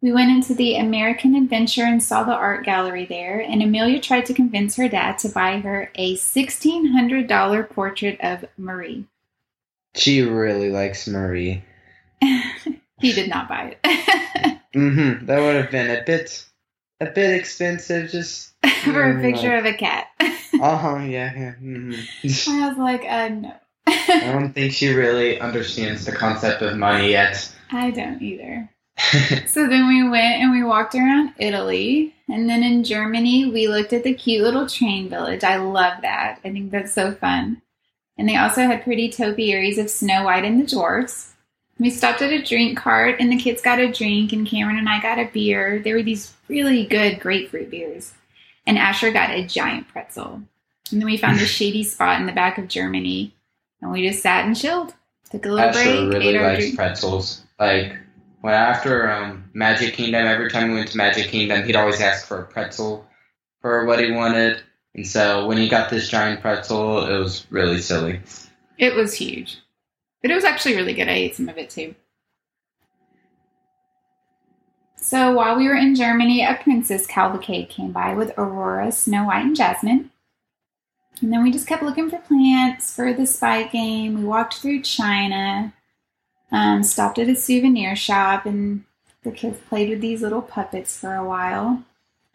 [0.02, 4.26] We went into the American Adventure and saw the art gallery there, and Amelia tried
[4.28, 9.06] to convince her dad to buy her a $1,600 portrait of Marie.
[9.96, 11.66] She really likes Marie.
[12.22, 14.60] he did not buy it.
[14.74, 15.26] mm-hmm.
[15.26, 16.46] That would have been a bit,
[17.02, 18.54] a bit expensive, just
[18.86, 20.08] for a picture like, of a cat.
[20.62, 20.98] Uh huh.
[21.00, 21.34] Yeah.
[21.36, 21.54] yeah.
[21.62, 22.52] Mm-hmm.
[22.52, 23.54] I was like, uh, no.
[23.88, 27.52] I don't think she really understands the concept of money yet.
[27.72, 28.70] I don't either.
[29.48, 32.14] so then we went and we walked around Italy.
[32.28, 35.44] And then in Germany, we looked at the cute little train village.
[35.44, 36.40] I love that.
[36.44, 37.62] I think that's so fun.
[38.18, 41.34] And they also had pretty topiaries of Snow White and the Dwarfs.
[41.80, 44.90] We stopped at a drink cart and the kids got a drink and Cameron and
[44.90, 45.80] I got a beer.
[45.80, 48.14] There were these really good grapefruit beers.
[48.70, 50.44] And Asher got a giant pretzel.
[50.92, 53.34] And then we found a shady spot in the back of Germany
[53.82, 54.94] and we just sat and chilled.
[55.32, 56.14] Took a little Asher break.
[56.14, 56.76] really ate our likes drink.
[56.76, 57.42] pretzels.
[57.60, 57.98] Like
[58.42, 62.28] when after um, Magic Kingdom, every time we went to Magic Kingdom, he'd always ask
[62.28, 63.08] for a pretzel
[63.60, 64.62] for what he wanted.
[64.94, 68.20] And so when he got this giant pretzel, it was really silly.
[68.78, 69.58] It was huge.
[70.22, 71.08] But it was actually really good.
[71.08, 71.96] I ate some of it too.
[75.02, 79.46] So while we were in Germany, a princess cavalcade came by with Aurora, Snow White,
[79.46, 80.12] and Jasmine.
[81.22, 84.16] And then we just kept looking for plants for the spy game.
[84.16, 85.74] We walked through China,
[86.52, 88.84] um, stopped at a souvenir shop, and
[89.24, 91.84] the kids played with these little puppets for a while.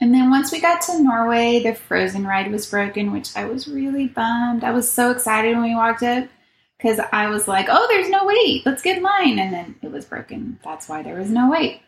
[0.01, 3.69] And then once we got to Norway, the frozen ride was broken, which I was
[3.69, 4.65] really bummed.
[4.65, 6.29] I was so excited when we walked up
[6.77, 8.67] because I was like, oh, there's no wait.
[8.67, 9.39] Let's get in line.
[9.39, 10.59] And then it was broken.
[10.65, 11.81] That's why there was no wait.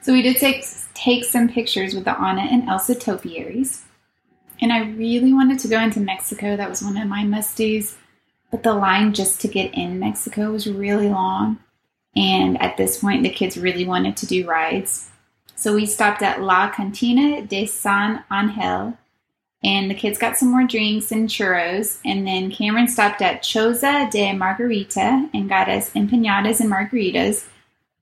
[0.00, 0.64] So we did take,
[0.94, 3.82] take some pictures with the Anna and Elsa topiaries.
[4.60, 6.56] And I really wanted to go into Mexico.
[6.56, 7.60] That was one of my must.
[8.50, 11.58] But the line just to get in Mexico was really long.
[12.16, 15.10] And at this point, the kids really wanted to do rides.
[15.56, 18.96] So we stopped at La Cantina de San Angel,
[19.62, 21.98] and the kids got some more drinks and churros.
[22.04, 27.46] And then Cameron stopped at Choza de Margarita and got us empanadas and margaritas.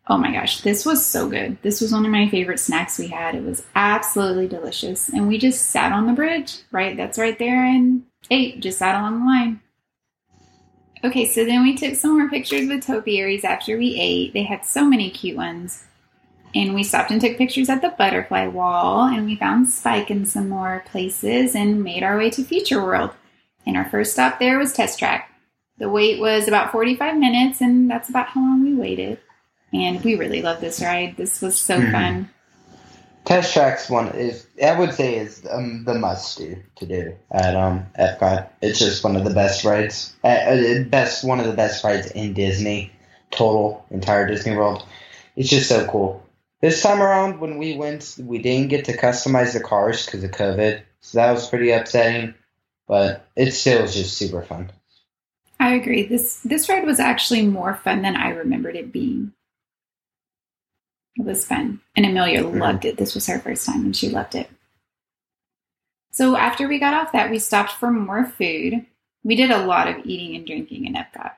[0.08, 1.58] Oh my gosh, this was so good.
[1.62, 3.36] This was one of my favorite snacks we had.
[3.36, 5.08] It was absolutely delicious.
[5.08, 6.96] And we just sat on the bridge, right?
[6.96, 9.60] That's right there, and ate, just sat along the line.
[11.04, 14.32] Okay, so then we took some more pictures with topiaries after we ate.
[14.32, 15.84] They had so many cute ones.
[16.54, 20.26] And we stopped and took pictures at the butterfly wall, and we found Spike in
[20.26, 23.10] some more places and made our way to Future World.
[23.64, 25.30] And our first stop there was Test Track.
[25.78, 29.18] The wait was about 45 minutes, and that's about how long we waited.
[29.72, 31.16] And we really love this ride.
[31.16, 31.92] This was so Mhm.
[31.92, 32.28] fun.
[33.24, 37.54] Test Track's one is I would say is um, the must do to do at
[37.54, 38.48] um Epcot.
[38.60, 42.10] It's just one of the best rides, uh, uh, best one of the best rides
[42.10, 42.90] in Disney,
[43.30, 44.84] total entire Disney World.
[45.36, 46.22] It's just so cool.
[46.60, 50.30] This time around, when we went, we didn't get to customize the cars because of
[50.32, 52.34] COVID, so that was pretty upsetting.
[52.88, 54.70] But it still was just super fun.
[55.60, 56.06] I agree.
[56.06, 59.32] This this ride was actually more fun than I remembered it being.
[61.16, 61.80] It was fun.
[61.96, 62.58] And Amelia Mhm.
[62.58, 62.96] loved it.
[62.96, 64.50] This was her first time and she loved it.
[66.10, 68.86] So after we got off that, we stopped for more food.
[69.24, 71.32] We did a lot of eating and drinking in Epcot.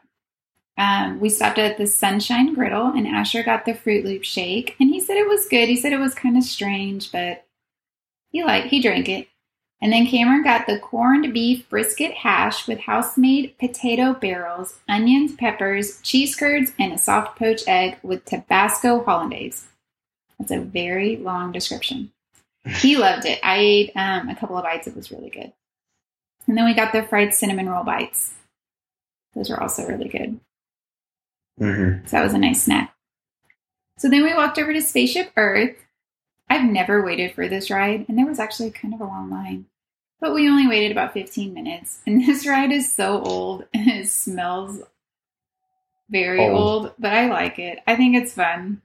[0.77, 4.91] Um, we stopped at the Sunshine Griddle and Asher got the Fruit Loop shake and
[4.91, 5.69] he said it was good.
[5.69, 7.47] He said it was kind of strange, but
[8.31, 9.29] he liked he drank it.
[9.85, 15.37] And then Cameron got the corned beef brisket hash with house made potato barrels, onions,
[15.37, 19.67] peppers, cheese curds, and a soft poached egg with Tabasco hollandaise.
[20.39, 22.13] That's a very long description.
[22.65, 23.39] He loved it.
[23.43, 24.87] I ate um, a couple of bites.
[24.87, 25.53] It was really good.
[26.47, 28.33] And then we got the fried cinnamon roll bites.
[29.35, 30.41] Those were also really good.
[31.61, 32.07] Mm-hmm.
[32.07, 32.95] So that was a nice snack.
[33.99, 35.77] So then we walked over to Spaceship Earth.
[36.49, 39.67] I've never waited for this ride, and there was actually kind of a long line.
[40.25, 42.01] But we only waited about 15 minutes.
[42.07, 44.81] And this ride is so old and it smells
[46.09, 46.59] very Old.
[46.59, 47.81] old, but I like it.
[47.87, 48.81] I think it's fun.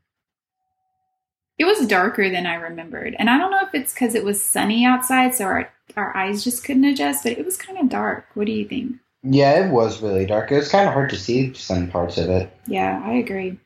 [1.57, 3.15] It was darker than I remembered.
[3.17, 6.43] And I don't know if it's because it was sunny outside, so our, our eyes
[6.43, 8.25] just couldn't adjust, but it was kind of dark.
[8.33, 8.97] What do you think?
[9.23, 10.51] Yeah, it was really dark.
[10.51, 12.51] It was kind of hard to see some parts of it.
[12.67, 13.57] Yeah, I agree.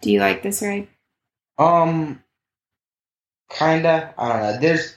[0.00, 0.88] Do you like this ride?
[1.58, 2.22] Um,
[3.50, 4.14] kinda.
[4.16, 4.58] I don't know.
[4.60, 4.96] There's,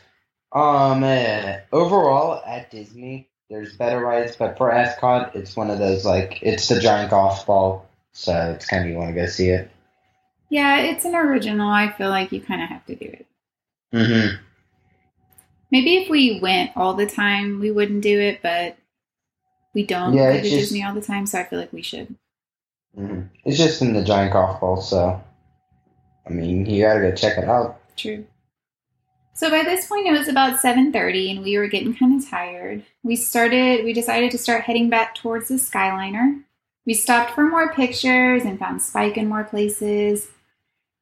[0.51, 6.05] um, eh, overall at Disney, there's better rides, but for Epcot, it's one of those
[6.05, 9.49] like it's the giant golf ball, so it's kind of you want to go see
[9.49, 9.69] it.
[10.49, 11.69] Yeah, it's an original.
[11.69, 13.25] I feel like you kind of have to do it.
[13.93, 14.35] Mm-hmm.
[15.71, 18.77] Maybe if we went all the time, we wouldn't do it, but
[19.73, 21.81] we don't Yeah, go to just- Disney all the time, so I feel like we
[21.81, 22.15] should.
[22.95, 25.21] hmm It's just in the giant golf ball, so
[26.25, 27.79] I mean, you gotta go check it out.
[27.97, 28.25] True.
[29.35, 32.27] So by this point, it was about seven thirty, and we were getting kind of
[32.29, 32.85] tired.
[33.03, 33.83] We started.
[33.83, 36.41] We decided to start heading back towards the Skyliner.
[36.85, 40.29] We stopped for more pictures and found Spike in more places.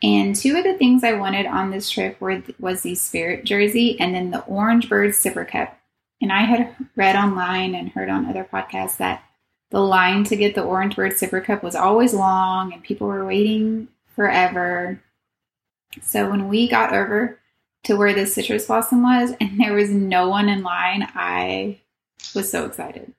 [0.01, 3.99] And two of the things I wanted on this trip were was the Spirit jersey
[3.99, 5.77] and then the Orange Bird Sipper Cup.
[6.19, 9.23] And I had read online and heard on other podcasts that
[9.69, 13.25] the line to get the Orange Bird Sipper Cup was always long and people were
[13.25, 14.99] waiting forever.
[16.01, 17.39] So when we got over
[17.83, 21.79] to where the citrus blossom was and there was no one in line, I
[22.33, 23.13] was so excited.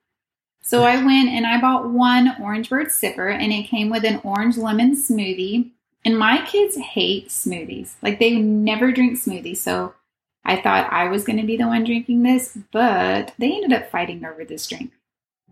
[0.62, 4.20] So I went and I bought one orange bird sipper and it came with an
[4.24, 5.70] orange lemon smoothie.
[6.06, 7.94] And my kids hate smoothies.
[8.02, 9.58] Like they never drink smoothies.
[9.58, 9.94] So
[10.44, 13.90] I thought I was going to be the one drinking this, but they ended up
[13.90, 14.92] fighting over this drink.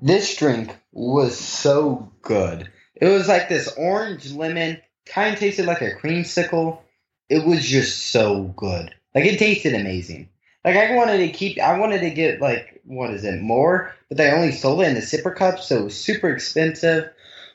[0.00, 2.70] This drink was so good.
[2.94, 6.78] It was like this orange lemon, kind of tasted like a creamsicle.
[7.28, 8.94] It was just so good.
[9.14, 10.28] Like it tasted amazing.
[10.64, 14.16] Like I wanted to keep, I wanted to get like what is it more, but
[14.18, 17.10] they only sold it in the sipper cup, so it was super expensive.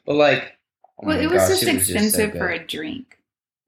[0.05, 0.57] But like,
[1.01, 3.17] oh well, it was gosh, just it was expensive so for a drink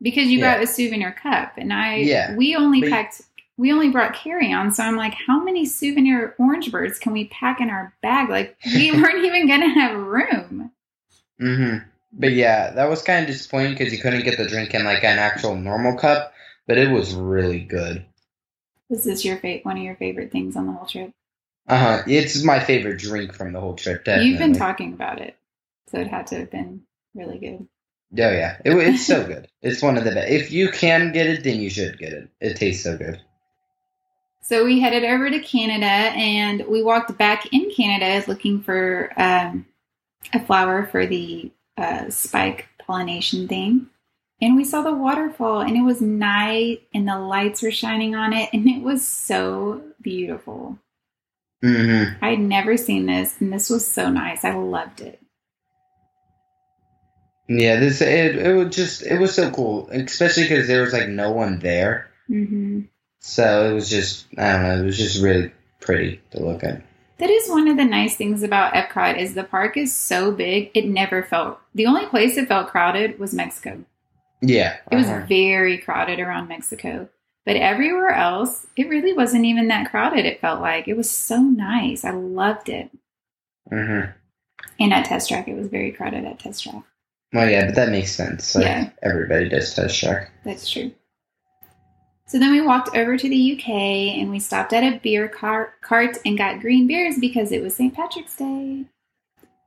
[0.02, 0.56] because you Yeah.
[0.56, 3.22] got a souvenir cup, and I Yeah, we only but- packed
[3.58, 7.26] we only brought carry on, so I'm like, how many souvenir orange birds can we
[7.26, 8.30] pack in our bag?
[8.30, 10.72] Like we weren't even gonna have room.
[11.40, 11.78] hmm
[12.14, 15.04] But yeah, that was kind of disappointing because you couldn't get the drink in like
[15.04, 16.34] an actual normal cup,
[16.70, 18.06] but it was really good.
[18.90, 21.12] Was this your fa- one of your favorite things on the whole trip?
[21.68, 22.04] Uh huh.
[22.06, 24.06] It's my favorite drink from the whole trip.
[24.06, 24.30] Definitely.
[24.30, 25.36] You've been talking about it,
[25.88, 26.84] so it had to have been
[27.16, 27.68] really good.
[28.24, 29.48] Oh yeah, it, it's so good.
[29.64, 30.30] It's one of the best.
[30.30, 32.30] If you can get it, then you should get it.
[32.40, 33.20] It tastes so good.
[34.42, 39.66] So we headed over to Canada and we walked back in Canada looking for um,
[40.34, 43.90] a flower for the uh, spike pollination thing.
[44.42, 48.34] And we saw the waterfall and it was night and the lights were shining on
[48.34, 50.80] it and it was so beautiful.
[51.64, 52.24] Mm-hmm.
[52.24, 54.46] I had never seen this and this was so nice.
[54.46, 55.20] I loved it.
[57.50, 61.10] Yeah, this it it was just it was so cool, especially because there was like
[61.10, 62.82] no one there, hmm
[63.22, 66.82] so it was just I don't know, it was just really pretty to look at.
[67.18, 70.72] That is one of the nice things about Epcot is the park is so big.
[70.74, 73.84] It never felt the only place it felt crowded was Mexico.
[74.42, 75.26] Yeah, It was uh-huh.
[75.28, 77.10] very crowded around Mexico.
[77.46, 80.88] But everywhere else, it really wasn't even that crowded, it felt like.
[80.88, 82.06] It was so nice.
[82.06, 82.90] I loved it.
[83.72, 84.14] Mhm.
[84.80, 86.84] And at Test Track, it was very crowded at Test Track.
[87.34, 88.56] Well, yeah, but that makes sense.
[88.56, 88.90] Like Yeah.
[89.04, 90.32] everybody does test track.
[90.44, 90.92] That's true.
[92.28, 95.74] So then we walked over to the UK and we stopped at a beer car-
[95.82, 97.94] cart and got green beers because it was St.
[97.94, 98.86] Patrick's Day.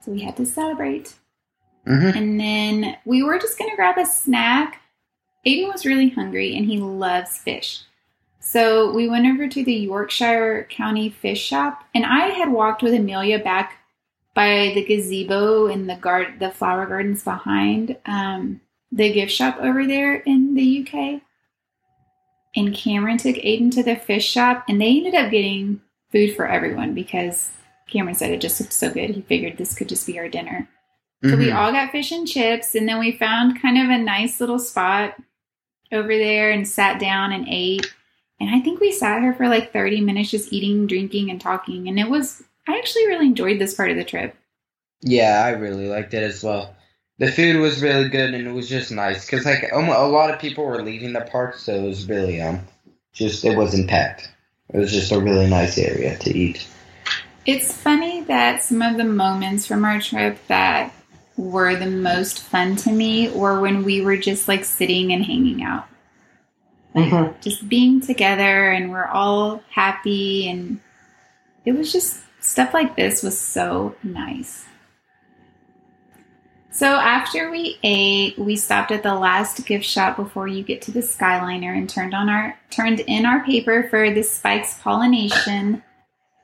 [0.01, 1.15] So we had to celebrate.
[1.87, 2.19] Mm-hmm.
[2.19, 4.81] And then we were just going to grab a snack.
[5.47, 7.83] Aiden was really hungry and he loves fish.
[8.41, 12.95] So we went over to the Yorkshire County Fish Shop and I had walked with
[12.95, 13.79] Amelia back
[14.35, 18.61] by the gazebo and the guard the flower gardens behind um,
[18.91, 21.23] the gift shop over there in the UK.
[22.55, 25.81] And Cameron took Aiden to the fish shop and they ended up getting
[26.11, 27.51] food for everyone because
[27.89, 29.11] Cameron said it just looked so good.
[29.11, 30.69] He figured this could just be our dinner.
[31.25, 31.57] So we Mhm.
[31.57, 35.15] all got fish and chips, and then we found kind of a nice little spot
[35.93, 37.93] over there and sat down and ate.
[38.41, 41.87] And I think we sat here for like 30 minutes just eating, drinking, and talking.
[41.87, 44.35] And it was, I actually really enjoyed this part of the trip.
[45.03, 46.75] Yeah, I really liked it as well.
[47.19, 50.41] The food was really good and it was just nice because like a lot of
[50.41, 52.61] people were leaving the park, so it was really um
[53.13, 54.29] just it wasn't packed.
[54.73, 56.67] It was just a really nice area to eat.
[57.47, 60.93] It's funny that some of the moments from our trip that
[61.43, 65.63] were the most fun to me were when we were just like sitting and hanging
[65.63, 65.87] out.
[66.95, 67.41] Like mm-hmm.
[67.41, 70.81] just being together and we're all happy and
[71.65, 74.67] it was just stuff like this was so nice.
[76.71, 80.91] So after we ate, we stopped at the last gift shop before you get to
[80.91, 85.83] the Skyliner and turned on our turned in our paper for the Spikes pollination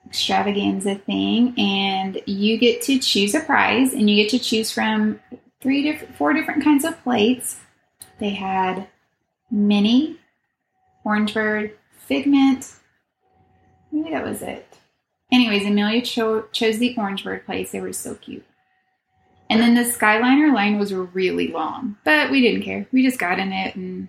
[0.08, 5.20] extravaganza thing and you get to choose a prize and you get to choose from
[5.60, 7.60] three different four different kinds of plates.
[8.18, 8.88] They had
[9.50, 10.18] Minnie,
[11.04, 12.74] orange bird, figment.
[13.92, 14.66] Maybe that was it.
[15.30, 17.72] Anyways, Amelia cho- chose the orange bird plates.
[17.72, 18.44] They were so cute.
[19.50, 22.86] And then the Skyliner line was really long, but we didn't care.
[22.92, 24.08] We just got in it, and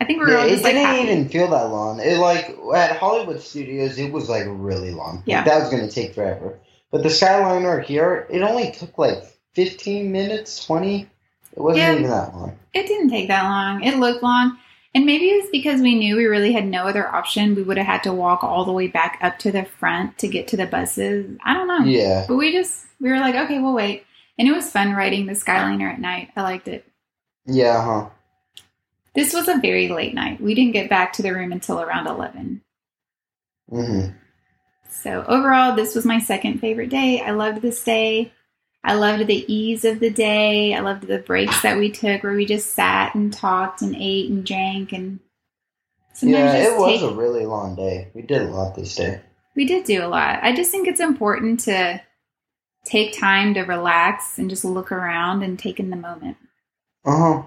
[0.00, 1.10] I think we were yeah, all just it like didn't happy.
[1.10, 2.00] even feel that long.
[2.00, 5.22] It like at Hollywood Studios, it was like really long.
[5.26, 6.58] Yeah, like, that was going to take forever.
[6.90, 9.24] But the Skyliner here, it only took like
[9.54, 11.08] fifteen minutes, twenty.
[11.52, 12.58] It wasn't yeah, even that long.
[12.74, 13.82] It didn't take that long.
[13.82, 14.58] It looked long.
[14.94, 17.54] And maybe it was because we knew we really had no other option.
[17.54, 20.28] We would have had to walk all the way back up to the front to
[20.28, 21.36] get to the buses.
[21.44, 21.84] I don't know.
[21.84, 22.24] Yeah.
[22.26, 24.06] But we just, we were like, okay, we'll wait.
[24.38, 26.30] And it was fun riding the Skyliner at night.
[26.34, 26.86] I liked it.
[27.44, 28.08] Yeah, huh.
[29.16, 30.40] This was a very late night.
[30.40, 32.62] We didn't get back to the room until around 11.
[33.72, 34.12] Mm-hmm.
[34.90, 37.20] So, overall, this was my second favorite day.
[37.20, 38.32] I loved this day.
[38.84, 40.74] I loved the ease of the day.
[40.74, 44.30] I loved the breaks that we took where we just sat and talked and ate
[44.30, 45.18] and drank and
[46.22, 48.08] yeah, it was take, a really long day.
[48.14, 49.20] We did a lot this day.
[49.54, 50.38] We did do a lot.
[50.42, 52.00] I just think it's important to
[52.84, 56.36] take time to relax and just look around and take in the moment.
[57.04, 57.42] Uh huh.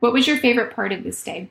[0.00, 1.50] What was your favorite part of this day?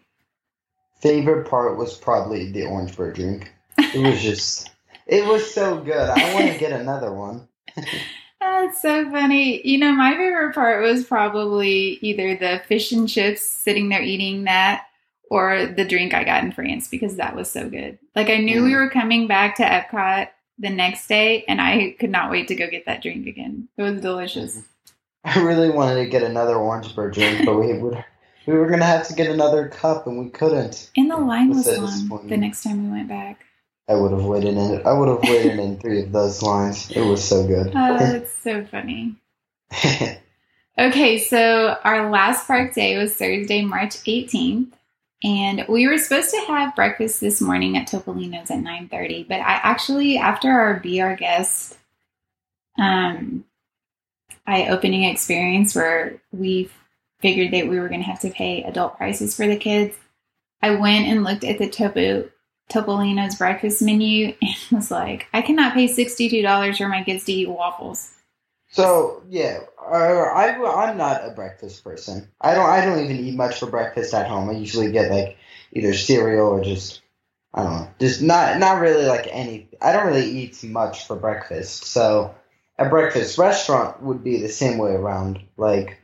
[1.01, 3.53] Favorite part was probably the orange bird drink.
[3.77, 4.69] It was just,
[5.07, 6.09] it was so good.
[6.09, 7.47] I want to get another one.
[8.41, 9.65] That's so funny.
[9.65, 14.45] You know, my favorite part was probably either the fish and chips sitting there eating
[14.45, 14.85] that
[15.29, 17.99] or the drink I got in France because that was so good.
[18.15, 18.65] Like I knew mm.
[18.65, 22.55] we were coming back to Epcot the next day and I could not wait to
[22.55, 23.69] go get that drink again.
[23.77, 24.61] It was delicious.
[25.23, 28.03] I really wanted to get another orange bird drink, but we would
[28.49, 30.89] we were gonna have to get another cup and we couldn't.
[30.97, 33.45] And the line was long the next time we went back.
[33.87, 34.85] I would have waited in.
[34.85, 36.89] I would have waited in three of those lines.
[36.91, 37.67] It was so good.
[37.69, 39.15] Oh, that's so funny.
[40.79, 44.71] okay, so our last park day was Thursday, March 18th,
[45.23, 49.27] and we were supposed to have breakfast this morning at Topolino's at 9:30.
[49.27, 51.77] But I actually, after our Be Our Guest
[52.79, 53.43] um,
[54.45, 56.69] eye-opening experience, where we
[57.19, 59.95] figured that we were going to have to pay adult prices for the kids,
[60.61, 62.29] I went and looked at the Topo
[62.69, 67.49] Topolino's breakfast menu and was like, I cannot pay $62 for my kids to eat
[67.49, 68.11] waffles.
[68.71, 72.29] So yeah, uh, I I'm not a breakfast person.
[72.39, 74.47] I don't I don't even eat much for breakfast at home.
[74.49, 75.37] I usually get like
[75.73, 77.01] either cereal or just
[77.53, 79.69] I don't know, just not not really like any.
[79.81, 81.85] I don't really eat much for breakfast.
[81.85, 82.35] So
[82.77, 85.41] a breakfast restaurant would be the same way around.
[85.57, 85.98] Like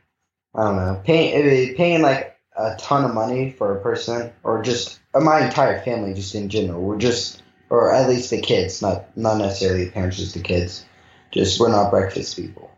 [0.56, 5.00] I don't know, paying paying like a ton of money for a person or just
[5.14, 6.80] uh, my entire family, just in general.
[6.80, 10.84] We're just, or at least the kids, not not necessarily the parents, just the kids.
[11.30, 12.70] Just we're not breakfast people.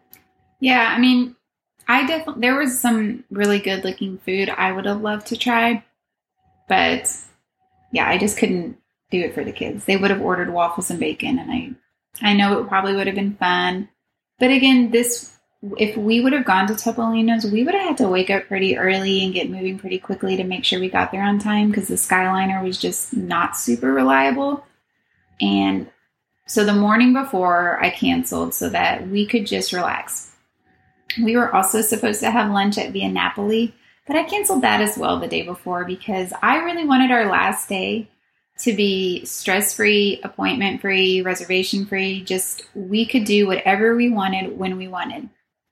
[0.59, 1.37] Yeah, I mean,
[1.87, 5.85] I definitely there was some really good looking food I would have loved to try,
[6.68, 7.14] but
[7.93, 8.79] yeah, I just couldn't
[9.11, 9.85] do it for the kids.
[9.85, 11.70] They would have ordered waffles and bacon, and I
[12.20, 13.89] I know it probably would have been fun,
[14.41, 15.38] but again, this
[15.77, 18.77] if we would have gone to Topolino's, we would have had to wake up pretty
[18.77, 21.89] early and get moving pretty quickly to make sure we got there on time because
[21.89, 24.65] the Skyliner was just not super reliable.
[25.41, 25.91] And
[26.47, 30.33] so the morning before, I canceled so that we could just relax.
[31.23, 33.75] We were also supposed to have lunch at Via Napoli,
[34.07, 37.69] but I canceled that as well the day before because I really wanted our last
[37.69, 38.09] day
[38.61, 42.23] to be stress free, appointment free, reservation free.
[42.23, 45.29] Just we could do whatever we wanted when we wanted.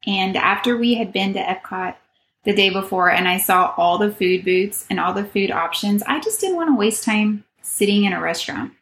[0.07, 1.97] And after we had been to Epcot
[2.45, 6.03] the day before and I saw all the food booths and all the food options,
[6.05, 8.73] I just didn't want to waste time sitting in a restaurant.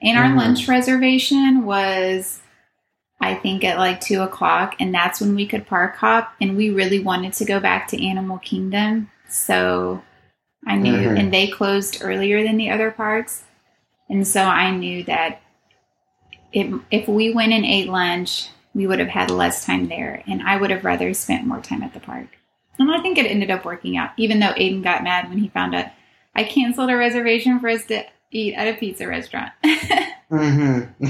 [0.00, 0.36] And our mm.
[0.36, 2.40] lunch reservation was,
[3.20, 6.32] I think, at like two o'clock, and that's when we could park hop.
[6.40, 9.10] And we really wanted to go back to Animal Kingdom.
[9.28, 10.02] So
[10.66, 11.18] I knew, Mhm.
[11.18, 13.44] and they closed earlier than the other parks.
[14.08, 15.40] And so I knew that
[16.52, 20.42] if, if we went and ate lunch, we would have had less time there, and
[20.42, 22.26] I would have rather spent more time at the park.
[22.78, 25.48] And I think it ended up working out, even though Aiden got mad when he
[25.48, 25.86] found out
[26.34, 29.52] I canceled a reservation for us to eat at a pizza restaurant.
[30.28, 31.06] Mm-hmm.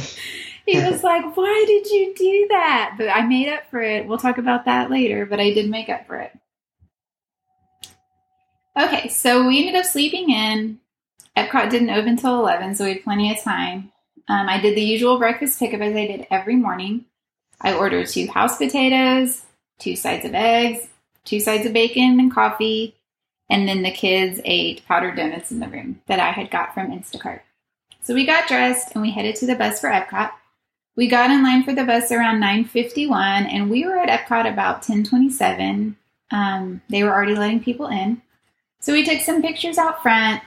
[0.66, 2.96] he was like, Why did you do that?
[2.98, 4.06] But I made up for it.
[4.06, 6.38] We'll talk about that later, but I did make up for it.
[8.78, 10.80] Okay, so we ended up sleeping in.
[11.34, 13.90] Epcot didn't open until 11, so we had plenty of time.
[14.28, 17.06] Um, I did the usual breakfast pickup as I did every morning.
[17.61, 19.42] I ordered two house potatoes,
[19.78, 20.88] two sides of eggs,
[21.24, 22.94] two sides of bacon and coffee,
[23.48, 26.90] and then the kids ate powdered donuts in the room that I had got from
[26.90, 27.40] Instacart.
[28.02, 30.30] So we got dressed and we headed to the bus for Epcot.
[30.96, 34.82] We got in line for the bus around 9:51, and we were at Epcot about
[34.82, 35.96] 10:27.
[36.30, 38.22] Um, they were already letting people in,
[38.80, 40.42] so we took some pictures out front,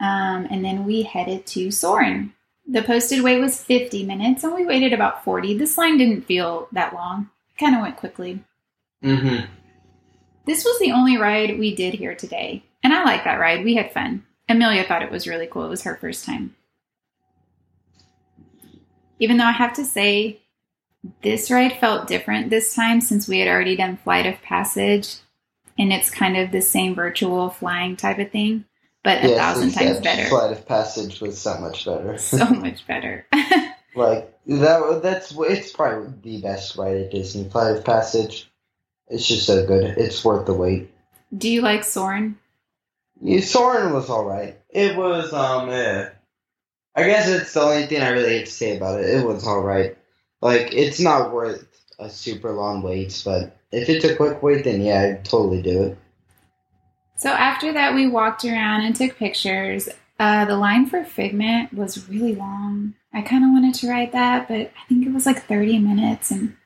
[0.00, 2.32] um, and then we headed to Soarin'.
[2.70, 5.56] The posted wait was 50 minutes, and we waited about 40.
[5.56, 8.44] This line didn't feel that long; It kind of went quickly.
[9.02, 9.46] Mm-hmm.
[10.44, 13.64] This was the only ride we did here today, and I like that ride.
[13.64, 14.24] We had fun.
[14.50, 15.64] Amelia thought it was really cool.
[15.64, 16.56] It was her first time.
[19.18, 20.40] Even though I have to say,
[21.22, 25.16] this ride felt different this time since we had already done Flight of Passage,
[25.78, 28.64] and it's kind of the same virtual flying type of thing,
[29.08, 30.28] but a thousand times better.
[30.28, 32.18] Flight of Passage was so much better.
[32.18, 33.26] So much better.
[33.94, 35.00] like that.
[35.02, 37.48] That's it's probably the best ride at Disney.
[37.48, 38.50] Flight of Passage.
[39.08, 39.96] It's just so good.
[39.96, 40.90] It's worth the wait.
[41.36, 42.36] Do you like Soarin'?
[43.22, 44.58] Yeah, Soarin' was all right.
[44.68, 45.70] It was um.
[45.70, 46.10] eh.
[46.94, 49.08] I guess it's the only thing I really have to say about it.
[49.08, 49.96] It was all right.
[50.42, 51.66] Like it's not worth
[51.98, 55.82] a super long wait, but if it's a quick wait, then yeah, I'd totally do
[55.84, 55.98] it.
[57.18, 59.88] So after that, we walked around and took pictures.
[60.20, 62.94] Uh, the line for Figment was really long.
[63.12, 66.30] I kind of wanted to ride that, but I think it was like 30 minutes,
[66.30, 66.56] and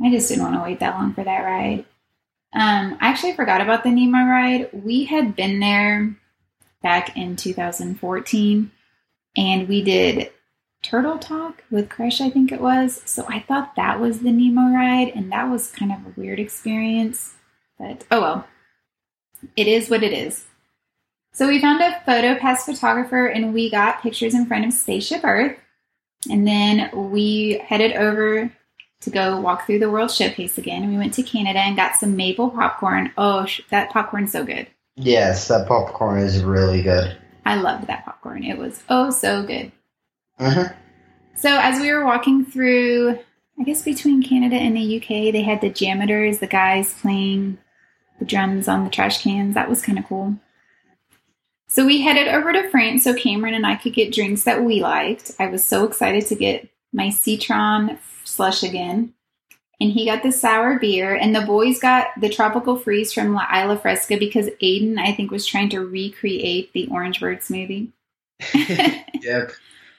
[0.00, 1.84] I just didn't want to wait that long for that ride.
[2.54, 4.70] Um, I actually forgot about the Nemo ride.
[4.72, 6.16] We had been there
[6.82, 8.70] back in 2014,
[9.36, 10.30] and we did
[10.82, 13.02] Turtle Talk with Crush, I think it was.
[13.04, 16.40] So I thought that was the Nemo ride, and that was kind of a weird
[16.40, 17.34] experience.
[17.78, 18.46] But oh well,
[19.56, 20.46] it is what it is.
[21.32, 25.24] So we found a photo pass photographer and we got pictures in front of Spaceship
[25.24, 25.56] Earth.
[26.30, 28.52] And then we headed over
[29.00, 30.88] to go walk through the World Showcase again.
[30.90, 33.12] We went to Canada and got some maple popcorn.
[33.18, 34.68] Oh, that popcorn's so good.
[34.96, 37.16] Yes, that popcorn is really good.
[37.44, 38.44] I loved that popcorn.
[38.44, 39.72] It was oh so good.
[40.38, 40.68] Uh-huh.
[41.34, 43.18] So as we were walking through,
[43.58, 47.58] I guess between Canada and the UK, they had the JAMMitors, the guys playing
[48.22, 49.54] the drums on the trash cans.
[49.54, 50.36] That was kind of cool.
[51.66, 54.80] So we headed over to France so Cameron and I could get drinks that we
[54.80, 55.32] liked.
[55.40, 59.14] I was so excited to get my Citron slush again.
[59.80, 63.48] And he got the sour beer, and the boys got the tropical freeze from La
[63.52, 67.88] Isla Fresca because Aiden, I think, was trying to recreate the Orange Bird smoothie.
[68.54, 69.50] yep.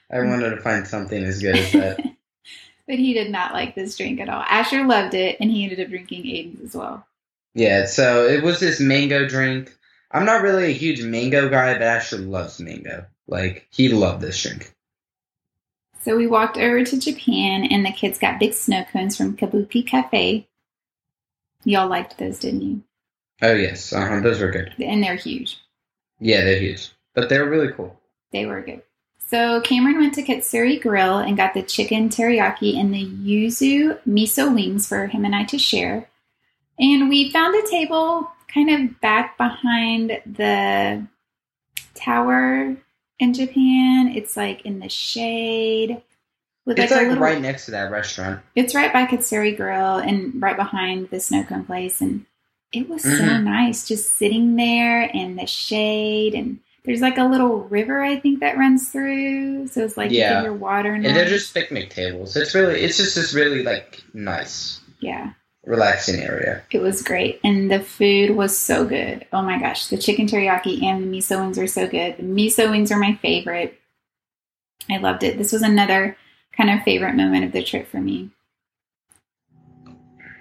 [0.10, 2.00] I wanted to find something as good as that.
[2.88, 4.44] but he did not like this drink at all.
[4.48, 7.06] Asher loved it, and he ended up drinking Aiden's as well.
[7.54, 9.76] Yeah, so it was this mango drink.
[10.12, 13.06] I'm not really a huge mango guy, but Asher loves mango.
[13.28, 14.74] Like, he loved this drink.
[16.02, 19.86] So we walked over to Japan, and the kids got big snow cones from Kabuki
[19.86, 20.48] Cafe.
[21.64, 22.84] Y'all liked those, didn't you?
[23.42, 23.94] Oh, yes.
[23.94, 24.74] Uh-huh, those were good.
[24.80, 25.60] And they're huge.
[26.20, 26.92] Yeah, they're huge.
[27.14, 28.00] But they're really cool.
[28.32, 28.82] They were good.
[29.28, 34.54] So Cameron went to Katsura Grill and got the chicken teriyaki and the yuzu miso
[34.54, 36.10] wings for him and I to share.
[36.80, 41.06] And we found a table kind of back behind the
[41.94, 42.76] tower
[43.20, 44.14] in Japan.
[44.16, 46.02] It's like in the shade.
[46.66, 48.40] With It's a like little- right next to that restaurant.
[48.56, 52.00] It's right by Katsura Grill and right behind the snow cone place.
[52.00, 52.26] And
[52.72, 53.44] it was so Mhm.
[53.44, 56.34] nice just sitting there in the shade.
[56.34, 59.68] And there's like a little river, I think, that runs through.
[59.68, 60.36] So it's like you Yeah.
[60.36, 60.94] can hear water.
[60.94, 62.36] And they're just picnic tables.
[62.38, 65.32] It's really, it's just this really, like, nice, yeah,
[65.66, 66.64] relaxing area.
[66.72, 67.40] it was great.
[67.44, 69.26] And the food was so good.
[69.32, 69.88] Oh my gosh.
[69.88, 72.18] The chicken teriyaki and the miso wings are so good.
[72.18, 73.80] The miso wings are my favorite.
[74.90, 75.38] I loved it.
[75.38, 76.18] This was another
[76.56, 78.30] kind of favorite moment of the trip for me.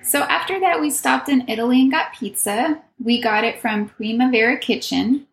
[0.03, 2.83] So after that, we stopped in Italy and got pizza.
[3.03, 5.27] We got it from Primavera Kitchen,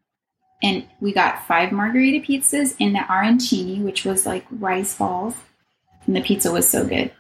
[0.62, 5.36] and we got five margarita pizzas in the arancini, which was like rice balls.
[6.06, 7.12] And the pizza was so good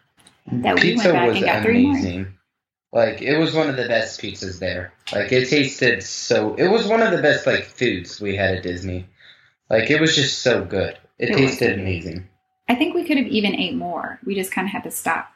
[0.51, 2.27] that we Pizza went back and got three more.
[2.91, 4.93] Like it was one of the best pizzas there.
[5.13, 6.55] Like it tasted so.
[6.55, 9.05] It was one of the best like foods we had at Disney.
[9.69, 10.97] Like it was just so good.
[11.19, 11.79] It, It tasted was.
[11.81, 12.27] amazing.
[12.67, 14.19] I think we could have even ate more.
[14.25, 15.29] We just kind of had to stop.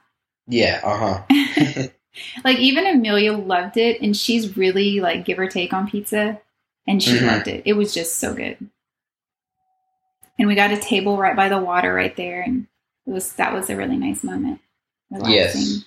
[0.47, 0.81] Yeah.
[0.83, 1.87] Uh huh.
[2.43, 6.39] like even Amelia loved it, and she's really like give or take on pizza,
[6.87, 7.27] and she Mhm.
[7.27, 7.63] loved it.
[7.65, 8.57] It was just so good.
[10.39, 12.65] And we got a table right by the water right there, and
[13.05, 14.59] it was that was a really nice moment.
[15.11, 15.33] Relaxing.
[15.61, 15.85] Yes.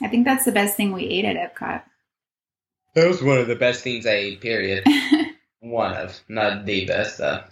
[0.00, 1.82] I think that's the best thing we ate at Epcot.
[2.94, 4.40] That was one of the best things I ate.
[4.40, 4.84] Period.
[5.60, 7.42] one of, not the best though.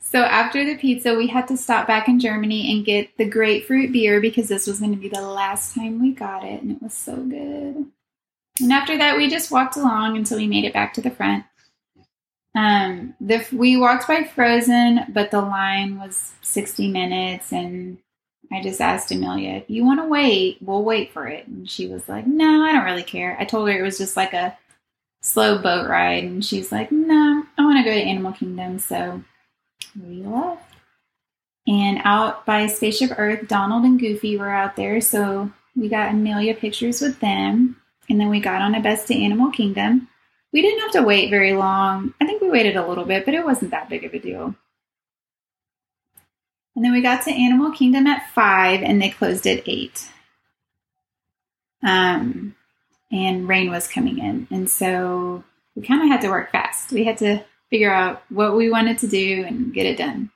[0.00, 3.90] So after the pizza, we had to stop back in Germany and get the grapefruit
[3.90, 6.82] beer because this was going to be the last time we got it, and it
[6.82, 7.86] was so good.
[8.60, 11.44] And after that, we just walked along until we made it back to the front.
[12.54, 17.98] Um, the we walked by Frozen, but the line was sixty minutes, and
[18.52, 21.86] I just asked Amelia, "If you want to wait, we'll wait for it." And she
[21.86, 24.56] was like, "No, I don't really care." I told her it was just like a
[25.22, 29.22] slow boat ride, and she's like, "No, I want to go to Animal Kingdom." So
[30.00, 30.62] we left.
[31.66, 36.54] And out by Spaceship Earth, Donald and Goofy were out there, so we got Amelia
[36.54, 37.76] pictures with them.
[38.10, 40.08] And then we got on a bus to Animal Kingdom.
[40.52, 42.12] We didn't have to wait very long.
[42.20, 44.54] I think we waited a little bit, but it wasn't that big of a deal.
[46.74, 50.08] And then we got to Animal Kingdom at five, and they closed at eight.
[51.82, 52.56] Um,
[53.12, 55.44] and rain was coming in, and so
[55.76, 56.92] we kind of had to work fast.
[56.92, 60.30] We had to figure out what we wanted to do and get it done.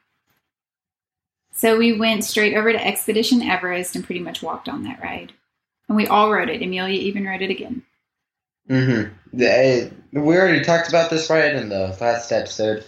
[1.53, 5.33] So we went straight over to Expedition Everest and pretty much walked on that ride.
[5.89, 6.63] And we all rode it.
[6.63, 7.83] Amelia even rode it again.
[8.69, 9.89] Mm-hmm.
[10.13, 12.85] We already talked about this ride in the last episode,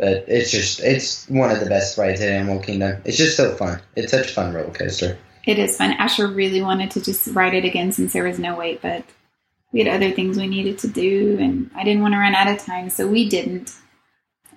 [0.00, 3.02] but it's just it's one of the best rides at Animal Kingdom.
[3.04, 3.82] It's just so fun.
[3.94, 5.18] It's such a fun roller coaster.
[5.46, 5.92] It is fun.
[5.92, 9.04] Asher really wanted to just ride it again since there was no wait, but
[9.72, 12.48] we had other things we needed to do, and I didn't want to run out
[12.48, 13.74] of time, so we didn't.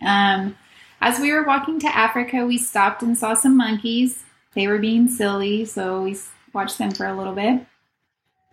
[0.02, 0.56] Um,
[1.02, 4.24] as we were walking to Africa, we stopped and saw some monkeys.
[4.56, 6.18] They were being silly, so we
[6.54, 7.66] watched them for a little bit.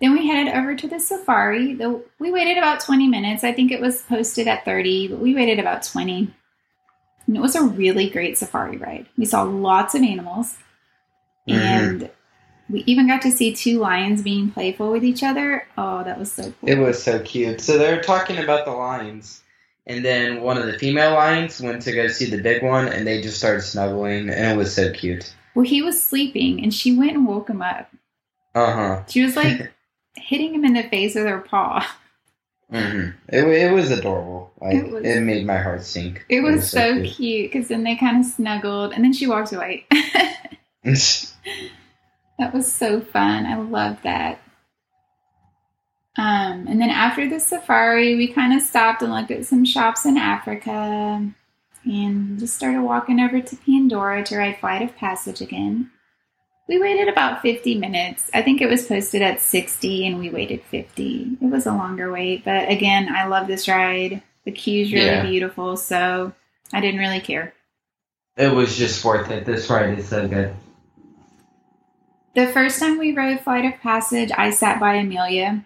[0.01, 1.75] Then we headed over to the safari.
[1.75, 3.45] Though we waited about 20 minutes.
[3.45, 6.35] I think it was posted at 30, but we waited about 20.
[7.31, 9.07] And it was a really great safari ride.
[9.17, 10.57] We saw lots of animals.
[11.49, 11.55] Mhm.
[11.55, 12.11] And
[12.69, 15.65] we even got to see two lions being playful with each other.
[15.79, 16.69] Oh, that was so cool.
[16.69, 17.61] It was so cute.
[17.61, 19.43] So they were talking about the lions,
[19.87, 23.07] and then one of the female lions went to go see the big one, and
[23.07, 25.33] they just started snuggling, and it was so cute.
[25.55, 27.89] well, he was sleeping and she went and woke him up.
[28.57, 29.03] Uh huh.
[29.09, 29.71] She was like
[30.17, 31.87] hitting him in the face with her paw.
[32.71, 34.53] Hmm It, it was adorable.
[34.61, 36.25] Like, It it, made my heart sink.
[36.29, 37.17] It was, so, cute.
[37.17, 39.87] cute because then they kind of snuggled and then she walked away.
[40.85, 43.47] that was so fun.
[43.47, 44.41] I love that.
[46.17, 50.05] Um, and then after the safari, we kind of stopped and looked at some shops
[50.05, 51.33] in Africa
[51.85, 55.91] and just started walking over to Pandora to ride Flight of Passage again.
[56.71, 58.31] We waited about 50 minutes.
[58.33, 61.39] I think it was posted at 60 and we waited 50.
[61.43, 64.23] It was a longer wait, but again, I love this ride.
[64.45, 65.27] The queue's really Yeah.
[65.27, 66.33] beautiful, so
[66.73, 67.55] I didn't really care.
[68.37, 69.45] it was just worth it.
[69.45, 70.55] This ride is so good.
[72.37, 75.65] The first time we rode Flight of Passage, I sat by Amelia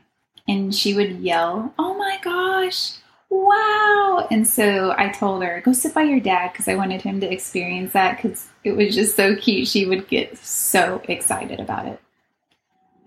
[0.49, 2.93] and she would yell, Oh my gosh,
[3.31, 4.27] wow.
[4.31, 7.33] And so I told her, Go sit by your dad because I wanted him to
[7.33, 9.69] experience that because it was just so cute.
[9.69, 12.01] She would get so excited about it.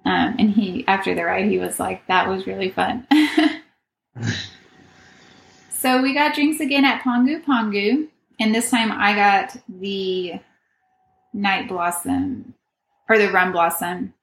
[0.06, 3.08] Um, and he, after the ride, he was like, That was really fun.
[5.72, 8.08] so we got drinks again at Pongu Pongu.
[8.40, 10.40] And this time I got the
[11.34, 12.54] Night Blossom
[13.10, 14.14] or the rum blossom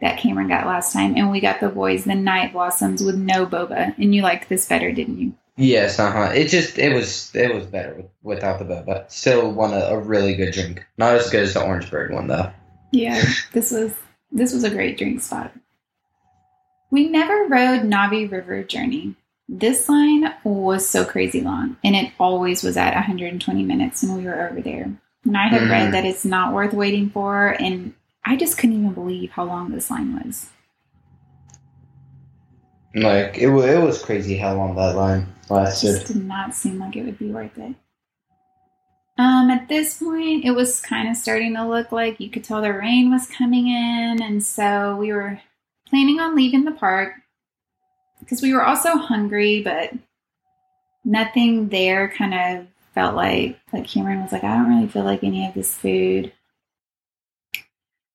[0.00, 3.46] that Cameron got last time, and we got the boys the night blossoms with no
[3.46, 3.94] boba.
[3.98, 5.32] And you liked this better, didn't you?
[5.56, 6.32] Yes, uh huh.
[6.34, 9.10] It just it was it was better with, without the boba.
[9.10, 10.84] Still one a, a really good drink.
[10.98, 12.50] Not as good as the orange bird one though.
[12.90, 13.22] Yeah,
[13.52, 13.94] this was
[14.32, 15.52] this was a great drink spot.
[16.90, 19.14] We never rode Na'vi River Journey.
[19.48, 24.24] This line was so crazy long, and it always was at 120 minutes when we
[24.24, 24.90] were over there.
[25.24, 25.70] And I had Mhm.
[25.70, 27.94] read that it's not worth waiting for, and
[28.24, 30.50] I just couldn't even believe how long this line was.
[32.94, 35.88] Like it it was crazy how long that line lasted.
[35.88, 37.74] It just did not seem like it would be worth it.
[39.16, 42.62] Um, at this point, it was kind of starting to look like you could tell
[42.62, 45.40] the rain was coming in, and so we were
[45.88, 47.14] planning on leaving the park
[48.20, 49.92] because we were also hungry, but
[51.04, 55.24] nothing there kind of felt like like Cameron was like, I don't really feel like
[55.24, 56.32] any of this food.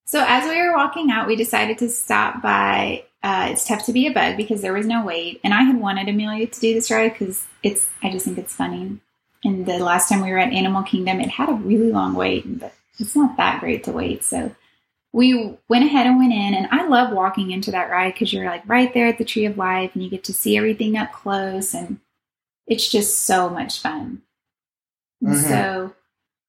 [0.09, 3.93] So as we were walking out, we decided to stop by uh, it's tough to
[3.93, 6.73] be a bug because there was no wait, and I had wanted Amelia to do
[6.73, 8.97] this ride because it's I just think it's funny.
[9.43, 12.59] And the last time we were at Animal Kingdom, it had a really long wait,
[12.59, 14.23] but it's not that great to wait.
[14.23, 14.55] So
[15.13, 18.49] we went ahead and went in, and I love walking into that ride because you're
[18.49, 21.11] like right there at the Tree of Life, and you get to see everything up
[21.11, 21.99] close, and
[22.65, 24.23] it's just so much fun.
[25.23, 25.35] Mm-hmm.
[25.35, 25.93] So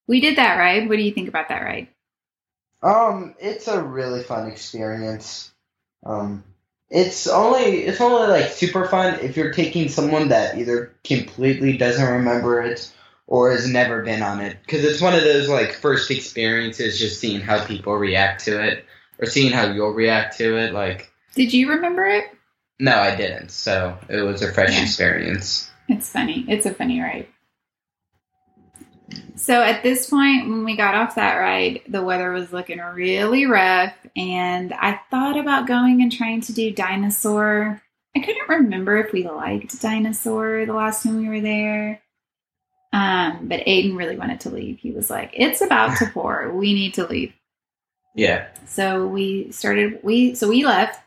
[0.07, 0.89] we did that ride.
[0.89, 1.89] What do you think about that ride?
[2.83, 5.51] Um, it's a really fun experience.
[6.05, 6.45] Um,
[6.89, 12.13] it's only it's only like super fun if you're taking someone that either completely doesn't
[12.13, 12.93] remember it
[13.27, 14.57] or has never been on it.
[14.65, 18.85] Because it's one of those like first experiences just seeing how people react to it
[19.19, 22.25] or seeing how you'll react to it like did you remember it?
[22.81, 23.51] No i didn't.
[23.51, 24.83] So it was a fresh yeah.
[24.83, 25.71] experience.
[25.89, 26.45] It's funny.
[26.49, 27.29] It's a funny ride
[29.37, 33.47] so at this point, when we got off that ride, the weather was looking really
[33.47, 37.81] rough, and I thought about going and trying to do dinosaur.
[38.17, 42.03] I couldn't remember if we liked dinosaur the last time we were there.
[42.93, 44.81] Um, but Aiden really wanted to leave.
[44.81, 46.53] He was like, "It's about to pour.
[46.53, 47.33] We need to leave."
[48.15, 48.49] Yeah.
[48.67, 50.01] So we started.
[50.03, 51.01] We so we left,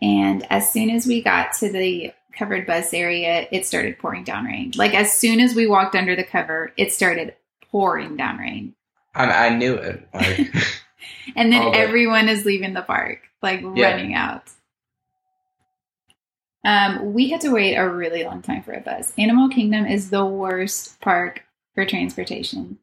[0.00, 4.46] and as soon as we got to the covered bus area, it started pouring down
[4.46, 4.72] rain.
[4.74, 7.34] Like as soon as we walked under the cover, it started
[7.70, 8.74] pouring down rain.
[9.14, 10.08] I, I knew it.
[10.14, 10.48] Like,
[11.36, 13.90] and then everyone is leaving the park, like yeah.
[13.90, 14.44] running out.
[16.64, 19.12] Um, we had to wait a really long time for a bus.
[19.18, 22.78] Animal Kingdom is the worst park for transportation.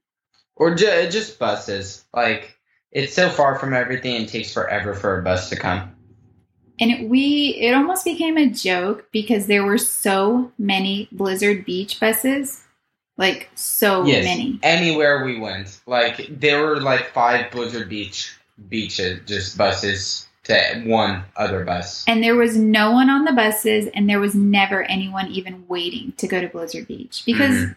[0.55, 2.05] Or ju- just buses.
[2.13, 2.57] Like,
[2.91, 5.95] it's so far from everything, it takes forever for a bus to come.
[6.79, 11.99] And it, we, it almost became a joke because there were so many Blizzard Beach
[11.99, 12.63] buses
[13.17, 14.59] like so yes, many.
[14.63, 18.35] Anywhere we went, like there were like five Blizzard Beach
[18.69, 22.05] beaches, just buses to one other bus.
[22.07, 26.13] And there was no one on the buses, and there was never anyone even waiting
[26.17, 27.55] to go to Blizzard Beach because.
[27.55, 27.71] Mm-hmm.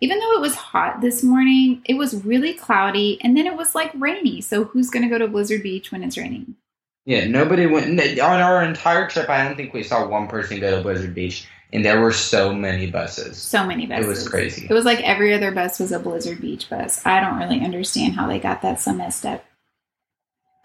[0.00, 3.76] Even though it was hot this morning, it was really cloudy and then it was
[3.76, 4.40] like rainy.
[4.40, 6.56] So, who's going to go to Blizzard Beach when it's raining?
[7.04, 7.98] Yeah, nobody went.
[8.00, 11.46] On our entire trip, I don't think we saw one person go to Blizzard Beach
[11.72, 13.38] and there were so many buses.
[13.38, 14.04] So many buses.
[14.04, 14.66] It was crazy.
[14.68, 17.04] It was like every other bus was a Blizzard Beach bus.
[17.06, 19.44] I don't really understand how they got that so messed up.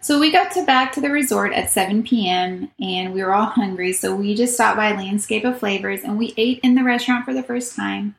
[0.00, 2.70] So we got to back to the resort at 7 p.m.
[2.80, 6.34] and we were all hungry, so we just stopped by Landscape of Flavors and we
[6.36, 8.14] ate in the restaurant for the first time.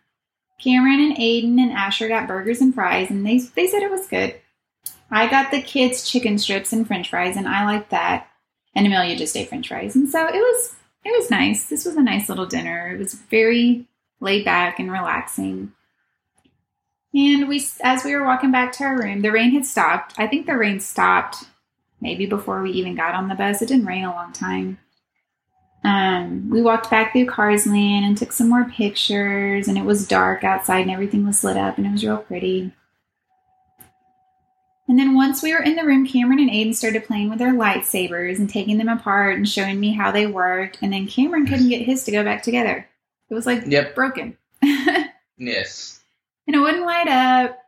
[0.61, 4.07] Cameron and Aiden and Asher got burgers and fries and they they said it was
[4.07, 4.36] good.
[5.12, 8.28] I got the kids chicken strips and french fries and I liked that.
[8.76, 9.95] And Amelia just ate french fries.
[9.95, 11.66] And so it was it was nice.
[11.66, 12.91] This was a nice little dinner.
[12.93, 13.88] It was very
[14.20, 15.74] laid back and relaxing.
[17.14, 20.14] And we, as we were walking back to our room, the rain had stopped.
[20.18, 21.45] I think the rain stopped
[22.01, 23.62] maybe before we even got on the bus.
[23.62, 24.78] It didn't rain a long time.
[25.84, 30.07] Um, we walked back through Cars Land and took some more pictures, and it was
[30.07, 32.74] dark outside and everything was lit up and it was real pretty.
[34.89, 37.53] And then once we were in the room, Cameron and Aiden started playing with their
[37.53, 40.79] lightsabers and taking them apart and showing me how they worked.
[40.81, 42.89] And then Cameron couldn't get his to go back together.
[43.29, 43.93] It was like yep.
[43.93, 44.35] broken.
[45.37, 46.01] yes.
[46.47, 47.59] And it wouldn't light up.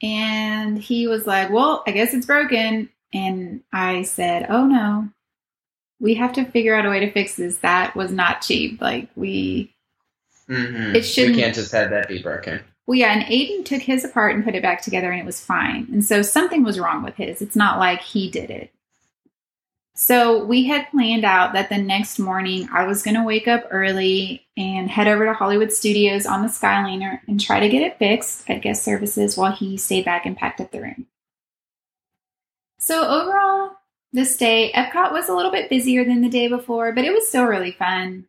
[0.00, 2.88] And he was like, Well, I guess it's broken.
[3.12, 5.08] And I said, Oh no,
[5.98, 7.58] we have to figure out a way to fix this.
[7.58, 8.80] That was not cheap.
[8.80, 9.74] Like we,
[10.48, 10.94] mm-hmm.
[10.94, 11.34] it shouldn't.
[11.34, 12.60] We can't just have that be broken.
[12.86, 15.40] Well, yeah, and Aiden took his apart and put it back together and it was
[15.40, 15.88] fine.
[15.90, 17.40] And so something was wrong with his.
[17.40, 18.70] It's not like he did it.
[19.96, 23.64] So we had planned out that the next morning I was going to wake up
[23.70, 27.98] early and head over to Hollywood Studios on the Skyliner and try to get it
[27.98, 31.06] fixed at guest services while he stayed back and packed up the room.
[32.80, 33.70] So overall,
[34.12, 37.28] this day, Epcot was a little bit busier than the day before, but it was
[37.28, 38.26] still really fun.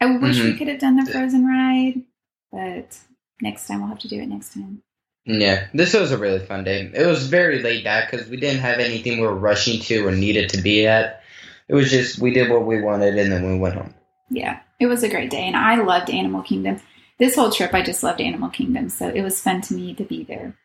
[0.00, 0.48] I wish mm-hmm.
[0.48, 2.02] we could have done the Frozen ride,
[2.50, 2.98] but
[3.40, 4.82] next time we'll have to do it next time.
[5.24, 6.90] Yeah, this was a really fun day.
[6.92, 10.12] It was very laid back because we didn't have anything we were rushing to or
[10.12, 11.22] needed to be at.
[11.68, 13.94] It was just we did what we wanted and then we went home.
[14.30, 16.80] Yeah, it was a great day, and I loved Animal Kingdom.
[17.18, 20.04] This whole trip, I just loved Animal Kingdom, so it was fun to me to
[20.04, 20.56] be there.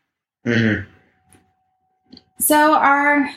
[0.46, 0.90] Mm-hmm.
[2.40, 3.30] So our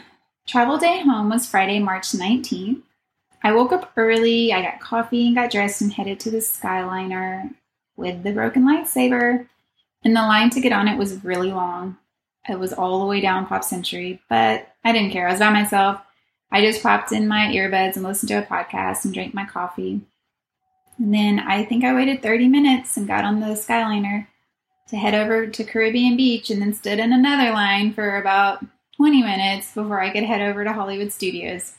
[0.47, 2.83] travel day home was Friday, March 19th.
[3.43, 7.51] I woke up early, I got coffee and got dressed and headed to the Skyliner
[8.01, 9.47] with the broken lightsaber.
[10.03, 11.99] And the line to get on it was really long.
[12.49, 15.29] It was all the way down Pop Century, but I didn't care.
[15.29, 16.01] I was by myself.
[16.51, 20.01] I just popped in my earbuds and listened to a podcast and drank my coffee.
[20.99, 24.27] And then I think I waited 30 minutes and got on the Skyliner
[24.89, 28.65] to head over to Caribbean Beach and then stood in another line for about
[28.97, 31.75] 20 minutes before I could head over to Hollywood Studios.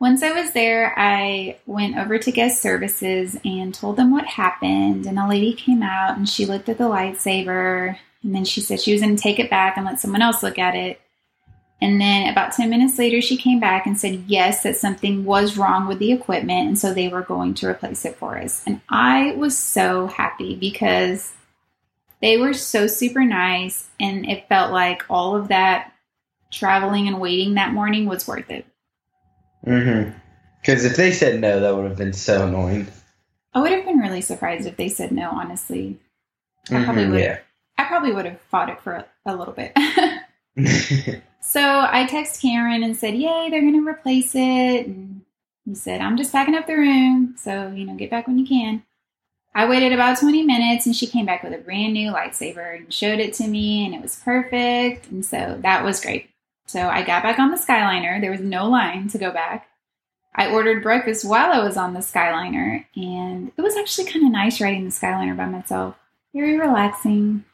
[0.00, 5.06] Once I was there, I went over to guest services and told them what happened.
[5.06, 8.80] And a lady came out and she looked at the lightsaber and then she said
[8.80, 11.00] she was going to take it back and let someone else look at it.
[11.80, 15.56] And then about 10 minutes later, she came back and said, yes, that something was
[15.56, 16.68] wrong with the equipment.
[16.68, 18.64] And so they were going to replace it for us.
[18.66, 21.32] And I was so happy because
[22.20, 23.88] they were so super nice.
[24.00, 25.92] And it felt like all of that
[26.50, 28.66] traveling and waiting that morning was worth it.
[29.66, 30.16] Mm-hmm.
[30.60, 32.86] Because if they said no, that would have been so annoying.
[33.54, 35.98] I would have been really surprised if they said no, honestly.
[36.70, 37.38] I probably Mhm, would yeah.
[37.78, 39.72] I probably would have fought it for a, a little bit.
[41.40, 41.60] so
[41.90, 44.86] I text Cameron and said, Yay, they're gonna replace it.
[44.86, 45.22] And
[45.64, 48.46] he said, I'm just packing up the room, so you know, get back when you
[48.46, 48.82] can.
[49.54, 52.92] I waited about 20 minutes and she came back with a brand new lightsaber and
[52.92, 55.08] showed it to me and it was perfect.
[55.10, 56.30] And so that was great.
[56.68, 58.20] So I got back on the Skyliner.
[58.20, 59.68] There was no line to go back.
[60.34, 64.30] I ordered breakfast while I was on the Skyliner and it was actually kind of
[64.30, 65.96] nice riding the Skyliner by myself.
[66.34, 67.44] Very relaxing.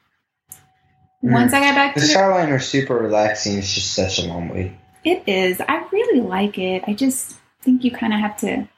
[1.22, 3.56] Once I got back the to the Starliner is super relaxing.
[3.56, 4.76] It's just such a long way.
[5.04, 5.60] It is.
[5.66, 6.82] I really like it.
[6.86, 8.68] I just think you kind of have to,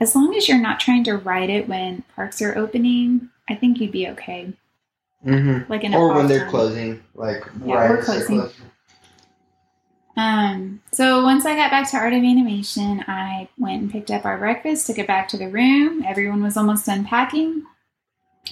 [0.00, 3.78] as long as you're not trying to ride it when parks are opening, I think
[3.78, 4.52] you'd be okay.
[5.24, 5.70] Mm-hmm.
[5.70, 6.50] Like in Or when they're time.
[6.50, 8.40] closing, like Yeah, right we're closing.
[8.40, 8.56] closing.
[10.20, 14.26] Um, so once I got back to Art of Animation, I went and picked up
[14.26, 16.04] our breakfast, took it back to the room.
[16.06, 17.62] Everyone was almost done packing.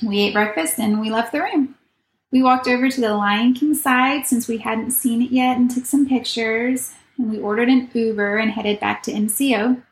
[0.02, 1.74] We ate breakfast and we left the room.
[2.30, 5.70] We walked over to the Lion King side since we hadn't seen it yet and
[5.70, 6.92] took some pictures.
[7.18, 9.82] And we ordered an Uber and headed back to MCO.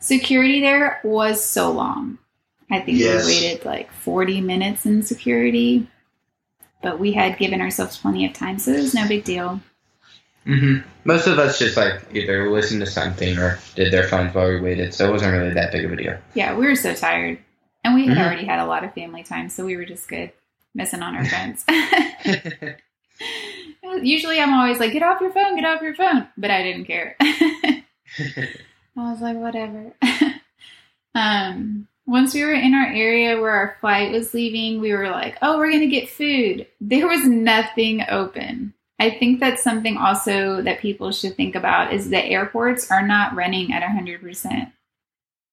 [0.00, 2.16] Security there was so long.
[2.70, 3.26] I think Yes.
[3.26, 5.86] we waited like 40 minutes in security,
[6.82, 9.60] but we had given ourselves plenty of time, so it was no big deal.
[10.46, 10.88] Mm-hmm.
[11.04, 14.60] Most of us just like either listened to something or did their phones while we
[14.60, 16.18] waited, so it wasn't really that big of a deal.
[16.34, 17.38] Yeah, we were so tired.
[17.84, 18.24] And we had Mhm.
[18.26, 20.32] already had a lot of family time, so we were just good
[20.74, 21.64] missing on our friends.
[24.02, 26.28] Usually I'm always like, get off your phone, get off your phone.
[26.36, 27.16] But I didn't care.
[27.20, 27.82] I
[28.96, 29.92] was like, whatever.
[31.14, 35.36] um, once we were in our area where our flight was leaving, we were like,
[35.42, 36.66] oh, we're going to get food.
[36.80, 38.74] There was nothing open.
[38.98, 43.34] I think that's something also that people should think about is that airports are not
[43.34, 44.72] running at 100%.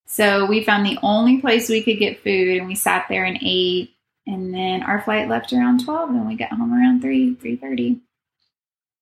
[0.08, 3.38] So we found the only place we could get food and we sat there and
[3.42, 3.96] ate
[4.28, 8.02] and then our flight left around 12 and we got home around 3 3:30.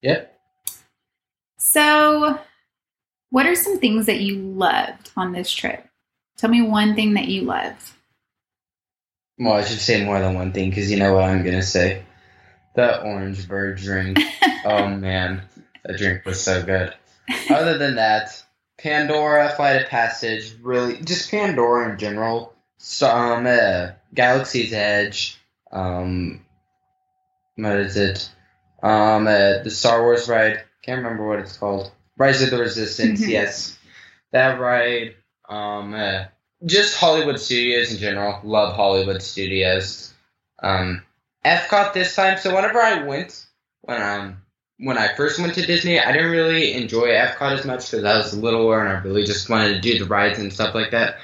[0.01, 0.37] yep.
[1.57, 2.39] So,
[3.29, 5.87] what are some things that you loved on this trip?
[6.37, 7.91] Tell me one thing that you loved.
[9.39, 12.03] Well, I should say more than one thing because you know what I'm gonna say.
[12.75, 14.19] The orange bird drink.
[14.65, 15.43] oh man,
[15.83, 16.93] that drink was so good.
[17.49, 18.43] Other than that,
[18.79, 22.53] Pandora, Flight of Passage, really just Pandora in general.
[22.77, 25.37] Some uh, Galaxy's Edge.
[25.71, 26.43] Um,
[27.55, 28.29] what is it?
[28.81, 30.63] Um, uh, the Star Wars ride.
[30.83, 31.91] Can't remember what it's called.
[32.17, 33.21] Rise of the Resistance.
[33.21, 33.29] Mhm.
[33.29, 33.77] yes,
[34.31, 35.15] that ride.
[35.47, 36.25] Um, uh,
[36.65, 38.39] just Hollywood Studios in general.
[38.43, 40.13] Love Hollywood Studios.
[40.61, 41.03] Um,
[41.45, 42.37] Epcot this time.
[42.37, 43.45] So whenever I went,
[43.81, 44.37] when um
[44.77, 48.17] when I first went to Disney, I didn't really enjoy Epcot as much because I
[48.17, 51.17] was littler and I really just wanted to do the rides and stuff like that.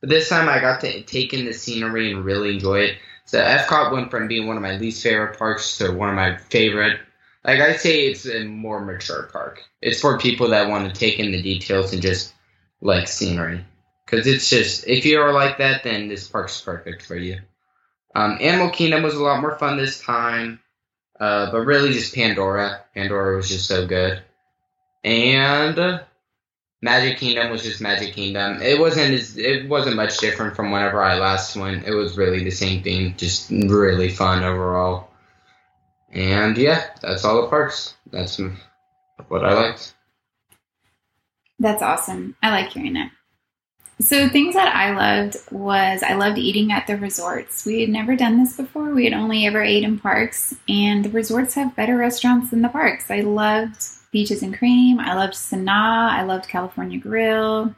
[0.00, 2.98] But this time I got to take in the scenery and really enjoy it.
[3.24, 6.36] So Epcot went from being one of my least favorite parks to one of my
[6.36, 7.00] favorite.
[7.44, 9.62] Like I say, it's a more mature park.
[9.80, 12.32] It's for people that want to take in the details and just
[12.80, 13.64] like scenery.
[14.04, 17.40] Because it's just if you're like that, then this park's perfect for you.
[18.14, 20.60] Um, Animal Kingdom was a lot more fun this time,
[21.18, 22.84] uh, but really just Pandora.
[22.94, 24.22] Pandora was just so good,
[25.02, 26.00] and
[26.82, 28.60] Magic Kingdom was just Magic Kingdom.
[28.60, 31.86] It wasn't as it wasn't much different from whenever I last went.
[31.86, 35.08] It was really the same thing, just really fun overall.
[36.10, 37.94] And yeah, that's all the parks.
[38.10, 38.38] That's
[39.28, 39.94] what I liked.
[41.58, 42.36] That's awesome.
[42.42, 43.12] I like hearing that.
[44.02, 47.64] So, things that I loved was I loved eating at the resorts.
[47.64, 48.90] We had never done this before.
[48.90, 52.68] We had only ever ate in parks, and the resorts have better restaurants than the
[52.68, 53.10] parks.
[53.10, 53.80] I loved
[54.10, 54.98] Beaches and Cream.
[54.98, 56.10] I loved Sanaa.
[56.10, 57.74] I loved California Grill.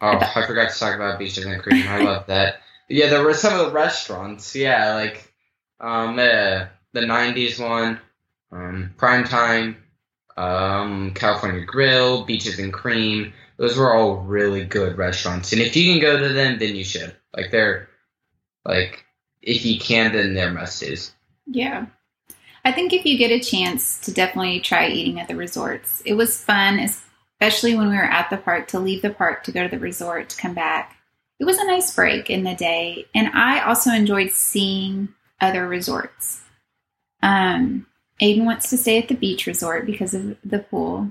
[0.00, 1.86] Oh, I forgot to talk about Beaches and Cream.
[1.88, 2.60] I love that.
[2.88, 4.54] Yeah, there were some of the restaurants.
[4.54, 5.32] Yeah, like
[5.80, 7.98] um, uh, the '90s one,
[8.52, 9.82] um, Prime Time,
[10.36, 13.32] um, California Grill, Beaches and Cream.
[13.56, 16.84] Those were all really good restaurants, and if you can go to them, then you
[16.84, 17.14] should.
[17.36, 17.88] Like they're
[18.64, 19.04] like
[19.42, 21.12] if you can, then they're must-dos.
[21.46, 21.86] Yeah.
[22.64, 26.14] I think if you get a chance to definitely try eating at the resorts, it
[26.14, 29.62] was fun, especially when we were at the park, to leave the park to go
[29.62, 30.96] to the resort to come back.
[31.38, 33.06] It was a nice break in the day.
[33.14, 35.10] And I also enjoyed seeing
[35.40, 36.42] other resorts.
[37.22, 37.86] Um,
[38.22, 41.10] Aiden wants to stay at the beach resort because of the pool.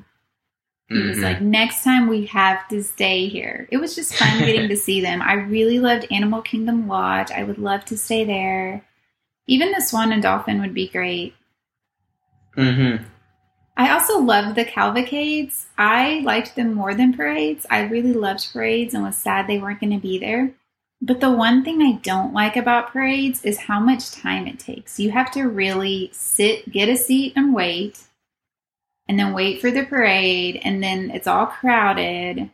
[0.89, 1.23] He was Mhm.
[1.23, 3.67] like, next time we have to stay here.
[3.71, 5.21] It was just fun getting to see them.
[5.21, 7.31] I really loved Animal Kingdom Lodge.
[7.31, 8.83] I would love to stay there.
[9.47, 11.35] Even the Swan and Dolphin would be great.
[12.57, 13.05] Mhm.
[13.75, 15.67] I also loved the cavalcades.
[15.77, 17.65] I liked them more than parades.
[17.71, 20.51] I really loved parades and was sad they weren't going to be there.
[21.01, 24.99] But the one thing I don't like about parades is how much time it takes.
[24.99, 27.99] You have to really sit, get a seat, and wait,
[29.07, 32.49] and then wait for the parade, and then it's all crowded.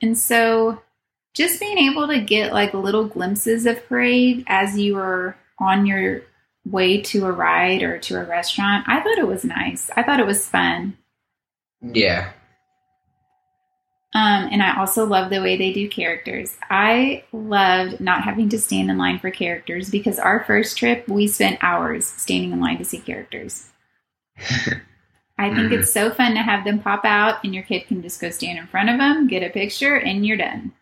[0.00, 0.80] And so
[1.34, 6.22] just being able to get like little glimpses of parade as you are on your
[6.64, 9.90] way to a ride or to a restaurant, I thought it was nice.
[9.96, 10.96] I thought it was fun.
[11.80, 12.32] Yeah.
[14.14, 16.56] Um, and I also love the way they do characters.
[16.70, 21.26] I loved not having to stand in line for characters because our first trip, we
[21.28, 23.68] spent hours standing in line to see characters.
[25.38, 25.78] I think Mhm.
[25.80, 28.58] it's so fun to have them pop out and your kid can just go stand
[28.58, 30.72] in front of them, get a picture, and you're done.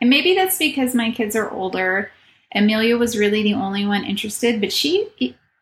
[0.00, 2.10] And maybe that's because my kids are older.
[2.52, 5.08] Amelia was really the only one interested, but she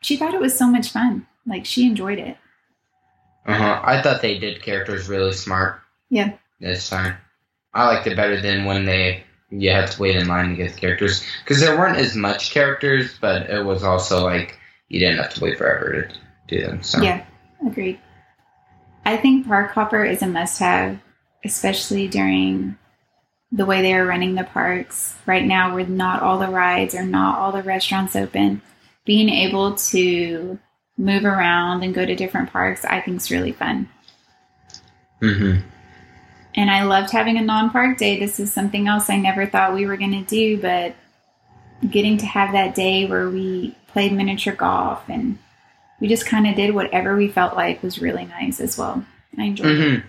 [0.01, 1.27] she thought it was so much fun.
[1.47, 2.37] Like she enjoyed it.
[3.47, 3.81] Uh huh.
[3.85, 6.33] I thought they did characters really smart Yeah.
[6.61, 7.17] this time.
[7.75, 10.75] I liked it better than when they you had to wait in line to get
[10.75, 14.59] the characters because there weren't as much characters, but it was also like
[14.89, 16.15] you didn't have to wait forever to
[16.57, 16.83] do them.
[16.83, 17.23] So Yeah,
[17.67, 17.99] agreed.
[19.09, 20.99] I think Park Hopper is a must have,
[21.43, 22.77] especially during
[23.51, 27.05] the way they are running the parks right now, where not all the rides or
[27.05, 28.61] not all the restaurants open.
[29.07, 30.59] Being able to
[30.99, 33.89] move around and go to different parks, I think is really fun.
[35.21, 35.57] hmm
[36.55, 38.19] And I loved having a non park day.
[38.19, 40.95] This is something else I never thought we were going to do, but
[41.89, 45.39] getting to have that day where we played miniature golf and
[46.01, 49.05] we just kind of did whatever we felt like was really nice as well.
[49.37, 50.01] I enjoyed it.
[50.01, 50.07] hmm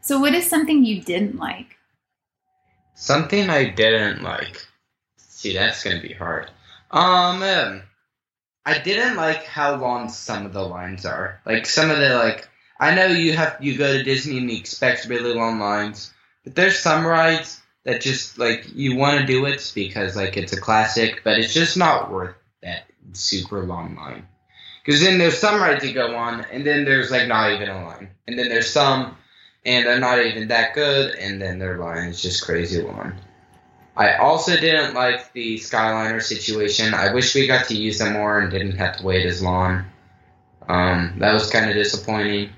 [0.00, 1.76] So, what is something you didn't like?
[2.94, 4.66] Something I didn't like.
[5.16, 6.50] See, that's gonna be hard.
[6.90, 7.82] Um, um,
[8.64, 11.40] I didn't like how long some of the lines are.
[11.44, 12.48] Like some of the like,
[12.78, 16.12] I know you have you go to Disney and you expect really long lines,
[16.44, 20.52] but there's some rides that just like you want to do it because like it's
[20.52, 22.84] a classic, but it's just not worth that
[23.14, 24.26] super long line.
[24.84, 27.84] Because then there's some rides you go on, and then there's like not even a
[27.84, 29.16] line, and then there's some
[29.64, 33.12] and they're not even that good, and then their line is just crazy long.
[33.96, 36.94] I also didn't like the Skyliner situation.
[36.94, 39.84] I wish we got to use them more and didn't have to wait as long.
[40.68, 42.50] Um, that was kind of disappointing.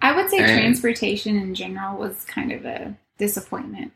[0.00, 3.92] I would say And- transportation in general was kind of a disappointment.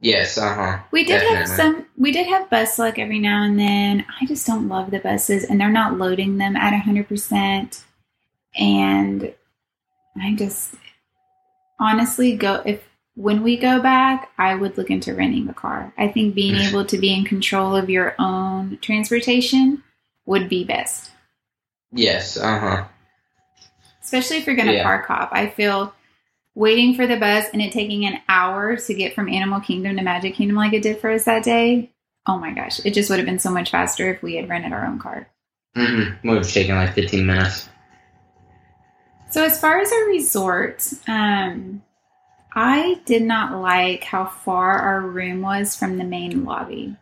[0.00, 0.78] Yes, uh huh.
[0.92, 4.04] We did have some, we did have bus luck every now and then.
[4.20, 7.82] I just don't love the buses, and they're not loading them at 100%.
[8.56, 9.34] And
[10.20, 10.74] I just
[11.80, 15.92] honestly go, if when we go back, I would look into renting a car.
[15.98, 19.82] I think being able to be in control of your own transportation
[20.26, 21.10] would be best.
[21.90, 22.84] Yes, uh huh.
[24.02, 24.84] especially if you're going to Yeah.
[24.84, 25.30] park hop.
[25.32, 25.92] I feel
[26.58, 30.02] waiting for the bus and it taking an hour to get from Animal Kingdom to
[30.02, 31.92] Magic Kingdom like it did for us that day.
[32.26, 34.72] Oh my gosh, it just would have been so much faster if we had rented
[34.72, 35.28] our own car.
[35.76, 36.28] Mm-hmm.
[36.28, 37.68] Would have taken like 15 minutes.
[39.30, 41.80] So as far as our resort, um,
[42.54, 46.96] I did not like how far our room was from the main lobby.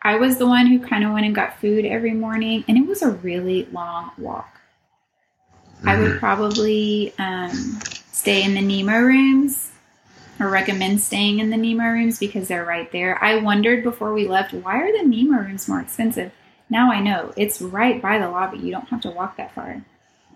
[0.00, 2.86] I was the one who kind of went and got food every morning, and it
[2.86, 4.60] was a really long walk.
[5.84, 6.18] I would Mhm.
[6.20, 7.80] probably um,
[8.16, 9.72] stay in the Nemo rooms
[10.40, 13.22] or recommend staying in the Nemo rooms because they're right there.
[13.22, 16.32] I wondered before we left, why are the Nemo rooms more expensive?
[16.70, 17.34] Now I know.
[17.36, 18.56] It's right by the lobby.
[18.58, 19.84] You don't have to walk that far.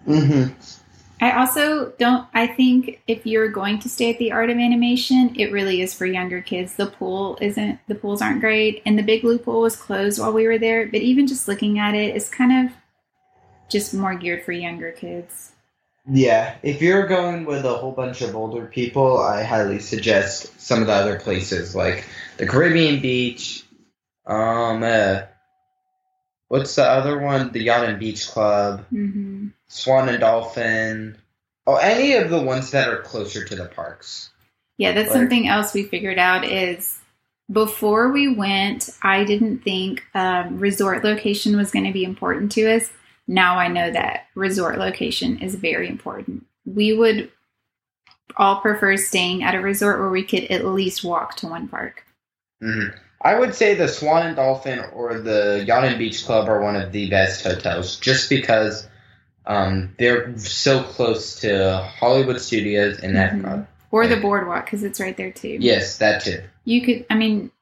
[0.06, 0.52] Mm-hmm.
[1.22, 5.34] I also don't, I think if you're going to stay at the Art of Animation,
[5.36, 6.74] it really is for younger kids.
[6.74, 8.82] The pool isn't, the pools aren't great.
[8.84, 10.86] And the Big Blue Pool was closed while we were there.
[10.86, 12.74] But even just looking at it, it's kind of
[13.70, 15.52] just more geared for younger kids.
[16.08, 20.80] Yeah, if you're going with a whole bunch of older people, I highly suggest some
[20.80, 22.04] of the other places like
[22.38, 23.64] the Caribbean Beach.
[24.26, 25.22] Um, uh,
[26.48, 27.52] what's the other one?
[27.52, 31.16] The Yacht and Beach Club, hmm Swan and Dolphin.
[31.66, 34.30] Oh, any of the ones that are closer to the parks.
[34.78, 36.98] Yeah, that's Like- something else we figured out is
[37.52, 42.62] before we went, I didn't think um, resort location was going to be important to
[42.74, 42.90] us.
[43.30, 46.46] Now I know that resort location is very important.
[46.66, 47.30] We would
[48.36, 52.04] all prefer staying at a resort where we could at least walk to one park.
[52.60, 52.98] Mm-hmm.
[53.22, 56.74] I would say the Swan and Dolphin or the Yacht and Beach Club are one
[56.74, 58.88] of the best hotels, just because
[59.46, 63.34] um, they're so close to Hollywood Studios and that.
[63.34, 63.64] Mhm.
[63.92, 65.58] Or the boardwalk because it's right there too.
[65.60, 66.42] Yes, that too.
[66.64, 67.52] You could, I mean,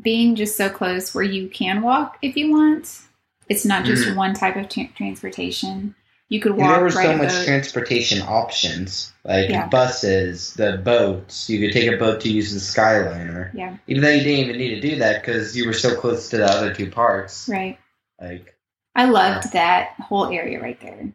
[0.00, 3.00] being just so close where you can walk if you want.
[3.48, 5.94] It's not just one type of tra- transportation.
[6.28, 6.60] You could Mm-hmm.
[6.62, 7.44] And walk there were so much boat.
[7.46, 9.68] transportation options, like Yeah.
[9.68, 11.48] buses, the boats.
[11.48, 14.58] You could take a boat to use the Skyliner, yeah, even though you didn't even
[14.58, 17.48] need to do that because you were so close to the other two parks.
[17.48, 17.78] right.
[18.20, 18.56] Like,
[18.96, 21.12] I loved that whole area right there.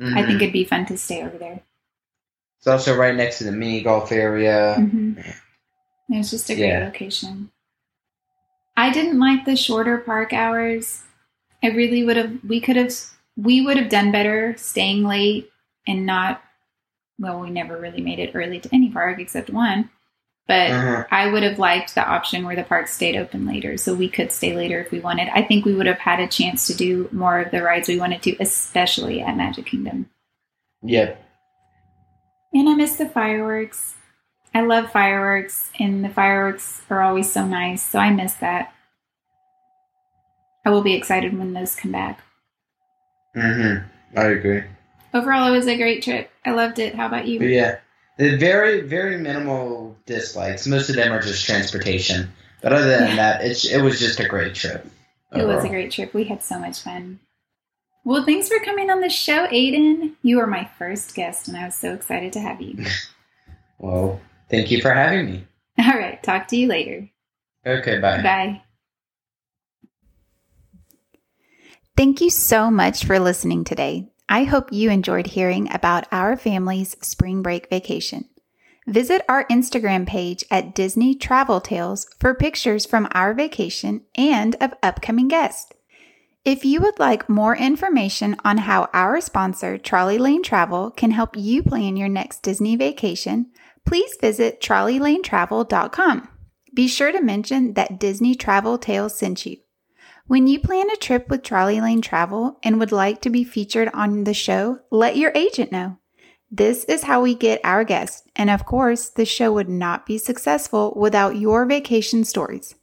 [0.00, 0.26] I mhm.
[0.26, 1.60] think it'd be fun to stay over there.
[2.58, 4.74] it's also right next to the mini golf area.
[4.76, 5.12] hmm
[6.08, 6.84] It was just a great Yeah.
[6.86, 7.50] location.
[8.76, 11.02] I didn't like the shorter park hours.
[11.62, 12.38] I really would have.
[12.46, 12.92] We could have.
[13.36, 15.50] We would have done better staying late
[15.86, 16.42] and not.
[17.18, 19.90] Well, we never really made it early to any park except one.
[20.48, 21.04] But Uh-huh.
[21.10, 24.32] I would have liked the option where the park stayed open later, so we could
[24.32, 25.28] stay later if we wanted.
[25.32, 27.98] I think we would have had a chance to do more of the rides we
[27.98, 30.10] wanted to, especially at Magic Kingdom.
[30.82, 31.24] Yep.
[32.52, 33.94] And I miss the fireworks.
[34.52, 38.74] I love fireworks, and the fireworks are always so nice, so I miss that.
[40.64, 42.20] I will be excited when those come back.
[43.36, 44.18] Mm-hmm.
[44.18, 44.62] I agree.
[45.14, 46.30] Overall, it was a great trip.
[46.44, 46.94] I loved it.
[46.94, 47.40] How about But you?
[47.40, 47.78] yeah,
[48.18, 50.66] the very very minimal dislikes.
[50.66, 52.30] Most of them are just transportation.
[52.62, 53.16] But other than Yeah.
[53.16, 54.86] that, it's it was just a great trip.
[55.34, 56.12] It was a great trip.
[56.14, 57.18] We had so much fun.
[58.04, 60.12] Well, thanks for coming on the show, Aiden.
[60.22, 62.84] You were my first guest, and I was so excited to have you.
[63.78, 65.44] Well, thank you for having me.
[65.76, 67.08] All right, talk to you later.
[67.66, 68.22] Okay, bye.
[68.22, 68.62] Bye.
[71.96, 74.08] Thank you so much for listening today.
[74.28, 78.28] I hope you enjoyed hearing about our family's spring break vacation.
[78.86, 84.72] Visit our Instagram page at Disney Travel Tales for pictures from our vacation and of
[84.82, 85.72] upcoming guests.
[86.44, 91.36] If you would like more information on how our sponsor, Trolley Lane Travel, can help
[91.36, 93.52] you plan your next Disney vacation,
[93.84, 96.28] please visit trolleylanetravel.com.
[96.74, 99.58] Be sure to mention that Disney Travel Tales sent you.
[100.26, 103.90] When you plan a trip with Trolley Lane Travel and would like to be featured
[103.92, 105.98] on the show, let your agent know.
[106.50, 110.18] This is how we get our guests, and of course, the show would not be
[110.18, 112.74] successful without your vacation stories.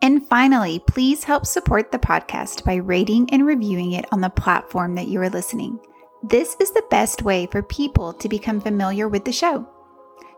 [0.00, 4.94] And finally, please help support the podcast by rating and reviewing it on the platform
[4.94, 5.80] that you are listening.
[6.22, 9.68] This is the best way for people to become familiar with the show.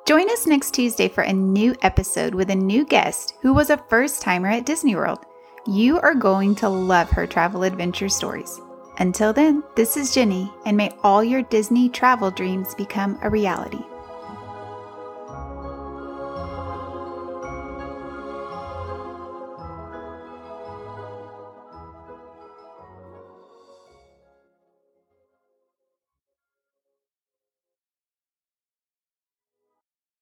[0.06, 3.84] Join us next Tuesday for a new episode with a new guest who was a
[3.88, 5.26] first timer at Disney World.
[5.66, 8.60] You are going to love her travel adventure stories.
[8.98, 13.84] Until then, this is Jenny, and may all your Disney travel dreams become a reality.